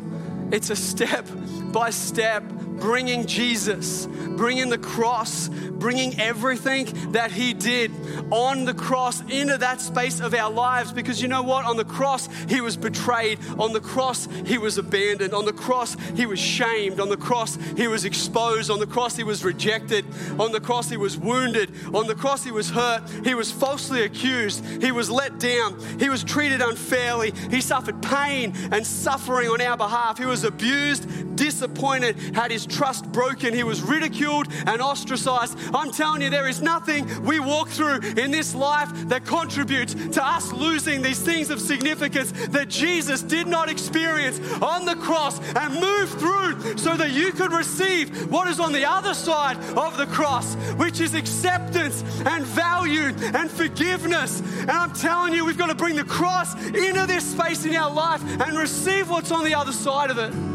it's 0.51 0.69
a 0.69 0.75
step 0.75 1.25
by 1.71 1.89
step 1.91 2.43
bringing 2.81 3.27
Jesus, 3.27 4.07
bringing 4.07 4.69
the 4.69 4.77
cross, 4.77 5.47
bringing 5.47 6.19
everything 6.19 6.85
that 7.11 7.31
He 7.31 7.53
did 7.53 7.91
on 8.31 8.65
the 8.65 8.73
cross 8.73 9.21
into 9.29 9.57
that 9.59 9.79
space 9.79 10.19
of 10.19 10.33
our 10.33 10.51
lives. 10.51 10.91
Because 10.91 11.21
you 11.21 11.27
know 11.27 11.43
what? 11.43 11.63
On 11.65 11.77
the 11.77 11.85
cross, 11.85 12.27
He 12.49 12.59
was 12.59 12.75
betrayed. 12.75 13.39
On 13.57 13.71
the 13.71 13.79
cross, 13.79 14.27
He 14.45 14.57
was 14.57 14.77
abandoned. 14.77 15.33
On 15.33 15.45
the 15.45 15.53
cross, 15.53 15.95
He 16.15 16.25
was 16.25 16.39
shamed. 16.39 16.99
On 16.99 17.09
the 17.09 17.17
cross, 17.17 17.57
He 17.77 17.87
was 17.87 18.03
exposed. 18.03 18.69
On 18.69 18.79
the 18.79 18.87
cross, 18.87 19.15
He 19.15 19.23
was 19.23 19.43
rejected. 19.43 20.05
On 20.39 20.51
the 20.51 20.59
cross, 20.59 20.89
He 20.89 20.97
was 20.97 21.17
wounded. 21.17 21.71
On 21.93 22.07
the 22.07 22.15
cross, 22.15 22.43
He 22.43 22.51
was 22.51 22.69
hurt. 22.69 23.03
He 23.23 23.35
was 23.35 23.51
falsely 23.51 24.03
accused. 24.03 24.65
He 24.81 24.91
was 24.91 25.09
let 25.09 25.39
down. 25.39 25.79
He 25.99 26.09
was 26.09 26.23
treated 26.23 26.61
unfairly. 26.61 27.31
He 27.51 27.61
suffered 27.61 28.01
pain 28.01 28.53
and 28.71 28.85
suffering 28.85 29.49
on 29.49 29.61
our 29.61 29.77
behalf. 29.77 30.17
He 30.17 30.25
was 30.25 30.43
abused, 30.43 31.35
disappointed, 31.35 32.17
had 32.35 32.51
His 32.51 32.65
trust 32.71 33.11
broken. 33.11 33.53
He 33.53 33.63
was 33.63 33.81
ridiculed 33.81 34.47
and 34.65 34.81
ostracized. 34.81 35.57
I'm 35.73 35.91
telling 35.91 36.21
you, 36.21 36.29
there 36.29 36.47
is 36.47 36.61
nothing 36.61 37.23
we 37.23 37.39
walk 37.39 37.69
through 37.69 37.99
in 38.17 38.31
this 38.31 38.55
life 38.55 38.89
that 39.09 39.25
contributes 39.25 39.93
to 39.93 40.25
us 40.25 40.51
losing 40.51 41.01
these 41.01 41.19
things 41.19 41.49
of 41.49 41.59
significance 41.59 42.31
that 42.47 42.69
Jesus 42.69 43.21
did 43.21 43.47
not 43.47 43.69
experience 43.69 44.39
on 44.61 44.85
the 44.85 44.95
cross 44.95 45.39
and 45.55 45.73
move 45.75 46.09
through 46.09 46.77
so 46.77 46.95
that 46.95 47.11
you 47.11 47.31
could 47.31 47.51
receive 47.51 48.31
what 48.31 48.47
is 48.47 48.59
on 48.59 48.71
the 48.71 48.85
other 48.85 49.13
side 49.13 49.57
of 49.77 49.97
the 49.97 50.05
cross, 50.07 50.55
which 50.77 50.99
is 50.99 51.13
acceptance 51.13 52.03
and 52.25 52.45
value 52.45 53.13
and 53.33 53.49
forgiveness. 53.49 54.41
And 54.61 54.71
I'm 54.71 54.93
telling 54.93 55.33
you, 55.33 55.45
we've 55.45 55.57
got 55.57 55.67
to 55.67 55.75
bring 55.75 55.95
the 55.95 56.03
cross 56.03 56.53
into 56.65 57.05
this 57.07 57.29
space 57.31 57.65
in 57.65 57.75
our 57.75 57.91
life 57.91 58.21
and 58.41 58.57
receive 58.57 59.09
what's 59.09 59.31
on 59.31 59.43
the 59.43 59.55
other 59.55 59.73
side 59.73 60.11
of 60.11 60.17
it. 60.17 60.50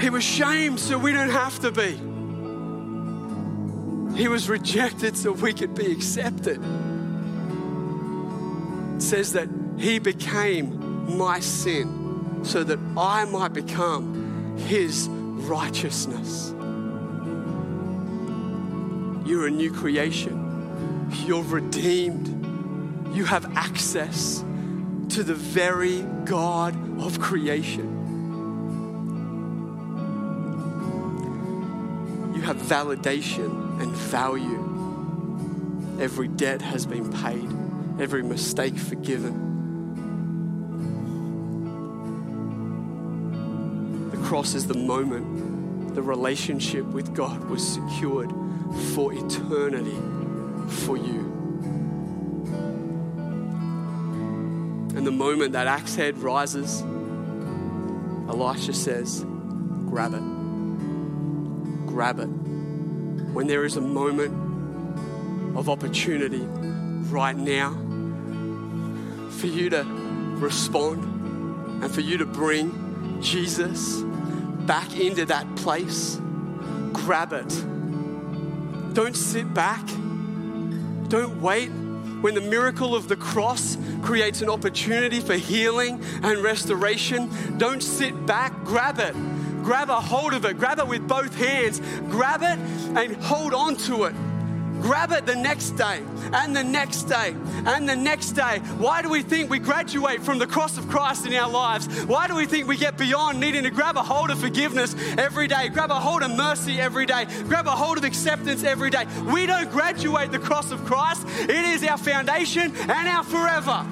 He 0.00 0.08
was 0.08 0.24
shamed 0.24 0.80
so 0.80 0.96
we 0.96 1.12
don't 1.12 1.28
have 1.30 1.60
to 1.60 1.70
be. 1.70 1.98
He 4.16 4.28
was 4.28 4.48
rejected 4.48 5.16
so 5.16 5.32
we 5.32 5.52
could 5.52 5.74
be 5.74 5.92
accepted. 5.92 6.62
It 8.96 9.02
says 9.02 9.34
that 9.34 9.48
He 9.78 9.98
became 9.98 11.16
my 11.16 11.40
sin 11.40 12.40
so 12.42 12.64
that 12.64 12.78
I 12.96 13.24
might 13.26 13.52
become 13.52 14.56
His 14.56 15.08
righteousness. 15.08 16.54
You're 19.26 19.46
a 19.46 19.50
new 19.50 19.70
creation, 19.72 21.10
you're 21.26 21.44
redeemed, 21.44 23.14
you 23.14 23.24
have 23.26 23.56
access 23.56 24.44
to 25.10 25.22
the 25.22 25.34
very 25.34 26.02
God 26.24 26.74
of 27.00 27.20
creation. 27.20 27.89
Have 32.50 32.60
validation 32.62 33.80
and 33.80 33.92
value. 33.92 34.58
Every 36.02 36.26
debt 36.26 36.60
has 36.60 36.84
been 36.84 37.12
paid, 37.12 37.48
every 38.00 38.24
mistake 38.24 38.76
forgiven. 38.76 39.46
The 44.10 44.16
cross 44.16 44.54
is 44.54 44.66
the 44.66 44.74
moment 44.74 45.94
the 45.94 46.02
relationship 46.02 46.86
with 46.86 47.14
God 47.14 47.44
was 47.44 47.64
secured 47.64 48.32
for 48.94 49.12
eternity 49.12 50.00
for 50.84 50.96
you. 50.96 51.20
And 54.96 55.06
the 55.06 55.12
moment 55.12 55.52
that 55.52 55.68
axe 55.68 55.94
head 55.94 56.18
rises, 56.18 56.80
Elisha 58.28 58.72
says, 58.72 59.24
Grab 59.88 60.14
it. 60.14 61.86
Grab 61.86 62.18
it. 62.18 62.39
When 63.32 63.46
there 63.46 63.64
is 63.64 63.76
a 63.76 63.80
moment 63.80 64.34
of 65.56 65.68
opportunity 65.68 66.46
right 67.10 67.36
now 67.36 67.72
for 69.38 69.46
you 69.46 69.70
to 69.70 69.84
respond 70.38 71.02
and 71.82 71.92
for 71.92 72.00
you 72.00 72.18
to 72.18 72.26
bring 72.26 73.20
Jesus 73.22 74.02
back 74.66 74.98
into 74.98 75.24
that 75.26 75.56
place, 75.56 76.20
grab 76.92 77.32
it. 77.32 77.48
Don't 78.94 79.16
sit 79.16 79.52
back. 79.54 79.86
Don't 81.08 81.40
wait 81.40 81.68
when 82.20 82.34
the 82.34 82.40
miracle 82.40 82.94
of 82.94 83.08
the 83.08 83.16
cross 83.16 83.76
creates 84.02 84.42
an 84.42 84.48
opportunity 84.48 85.20
for 85.20 85.34
healing 85.34 86.02
and 86.22 86.38
restoration. 86.38 87.30
Don't 87.58 87.82
sit 87.82 88.26
back, 88.26 88.52
grab 88.64 88.98
it. 88.98 89.14
Grab 89.62 89.90
a 89.90 90.00
hold 90.00 90.34
of 90.34 90.44
it, 90.44 90.58
grab 90.58 90.78
it 90.78 90.86
with 90.86 91.06
both 91.06 91.34
hands, 91.34 91.80
grab 92.08 92.42
it 92.42 92.58
and 92.96 93.16
hold 93.22 93.54
on 93.54 93.76
to 93.76 94.04
it. 94.04 94.14
Grab 94.80 95.12
it 95.12 95.26
the 95.26 95.36
next 95.36 95.72
day 95.72 96.02
and 96.32 96.56
the 96.56 96.64
next 96.64 97.02
day 97.02 97.34
and 97.66 97.88
the 97.88 97.94
next 97.94 98.32
day. 98.32 98.60
Why 98.78 99.02
do 99.02 99.10
we 99.10 99.22
think 99.22 99.50
we 99.50 99.58
graduate 99.58 100.22
from 100.22 100.38
the 100.38 100.46
cross 100.46 100.78
of 100.78 100.88
Christ 100.88 101.26
in 101.26 101.34
our 101.34 101.50
lives? 101.50 101.86
Why 102.04 102.26
do 102.26 102.34
we 102.34 102.46
think 102.46 102.66
we 102.66 102.78
get 102.78 102.96
beyond 102.96 103.38
needing 103.38 103.64
to 103.64 103.70
grab 103.70 103.96
a 103.96 104.02
hold 104.02 104.30
of 104.30 104.38
forgiveness 104.38 104.94
every 105.18 105.48
day, 105.48 105.68
grab 105.68 105.90
a 105.90 106.00
hold 106.00 106.22
of 106.22 106.30
mercy 106.30 106.80
every 106.80 107.04
day, 107.04 107.26
grab 107.44 107.66
a 107.66 107.72
hold 107.72 107.98
of 107.98 108.04
acceptance 108.04 108.64
every 108.64 108.90
day? 108.90 109.04
We 109.30 109.44
don't 109.44 109.70
graduate 109.70 110.32
the 110.32 110.38
cross 110.38 110.70
of 110.70 110.84
Christ, 110.86 111.26
it 111.40 111.50
is 111.50 111.84
our 111.84 111.98
foundation 111.98 112.74
and 112.74 113.08
our 113.08 113.24
forever. 113.24 113.86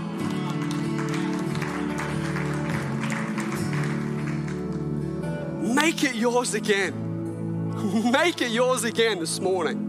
Make 5.88 6.04
it 6.04 6.16
yours 6.16 6.52
again. 6.52 8.10
Make 8.12 8.42
it 8.42 8.50
yours 8.50 8.84
again 8.84 9.20
this 9.20 9.40
morning 9.40 9.86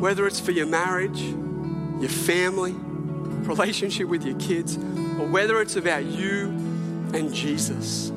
whether 0.00 0.26
it's 0.26 0.40
for 0.40 0.50
your 0.50 0.66
marriage, 0.66 1.20
your 1.20 2.08
family, 2.08 2.72
relationship 2.72 4.08
with 4.08 4.24
your 4.24 4.36
kids, 4.40 4.76
or 4.76 5.28
whether 5.28 5.60
it's 5.60 5.76
about 5.76 6.04
you 6.04 6.46
and 7.14 7.32
Jesus. 7.32 8.10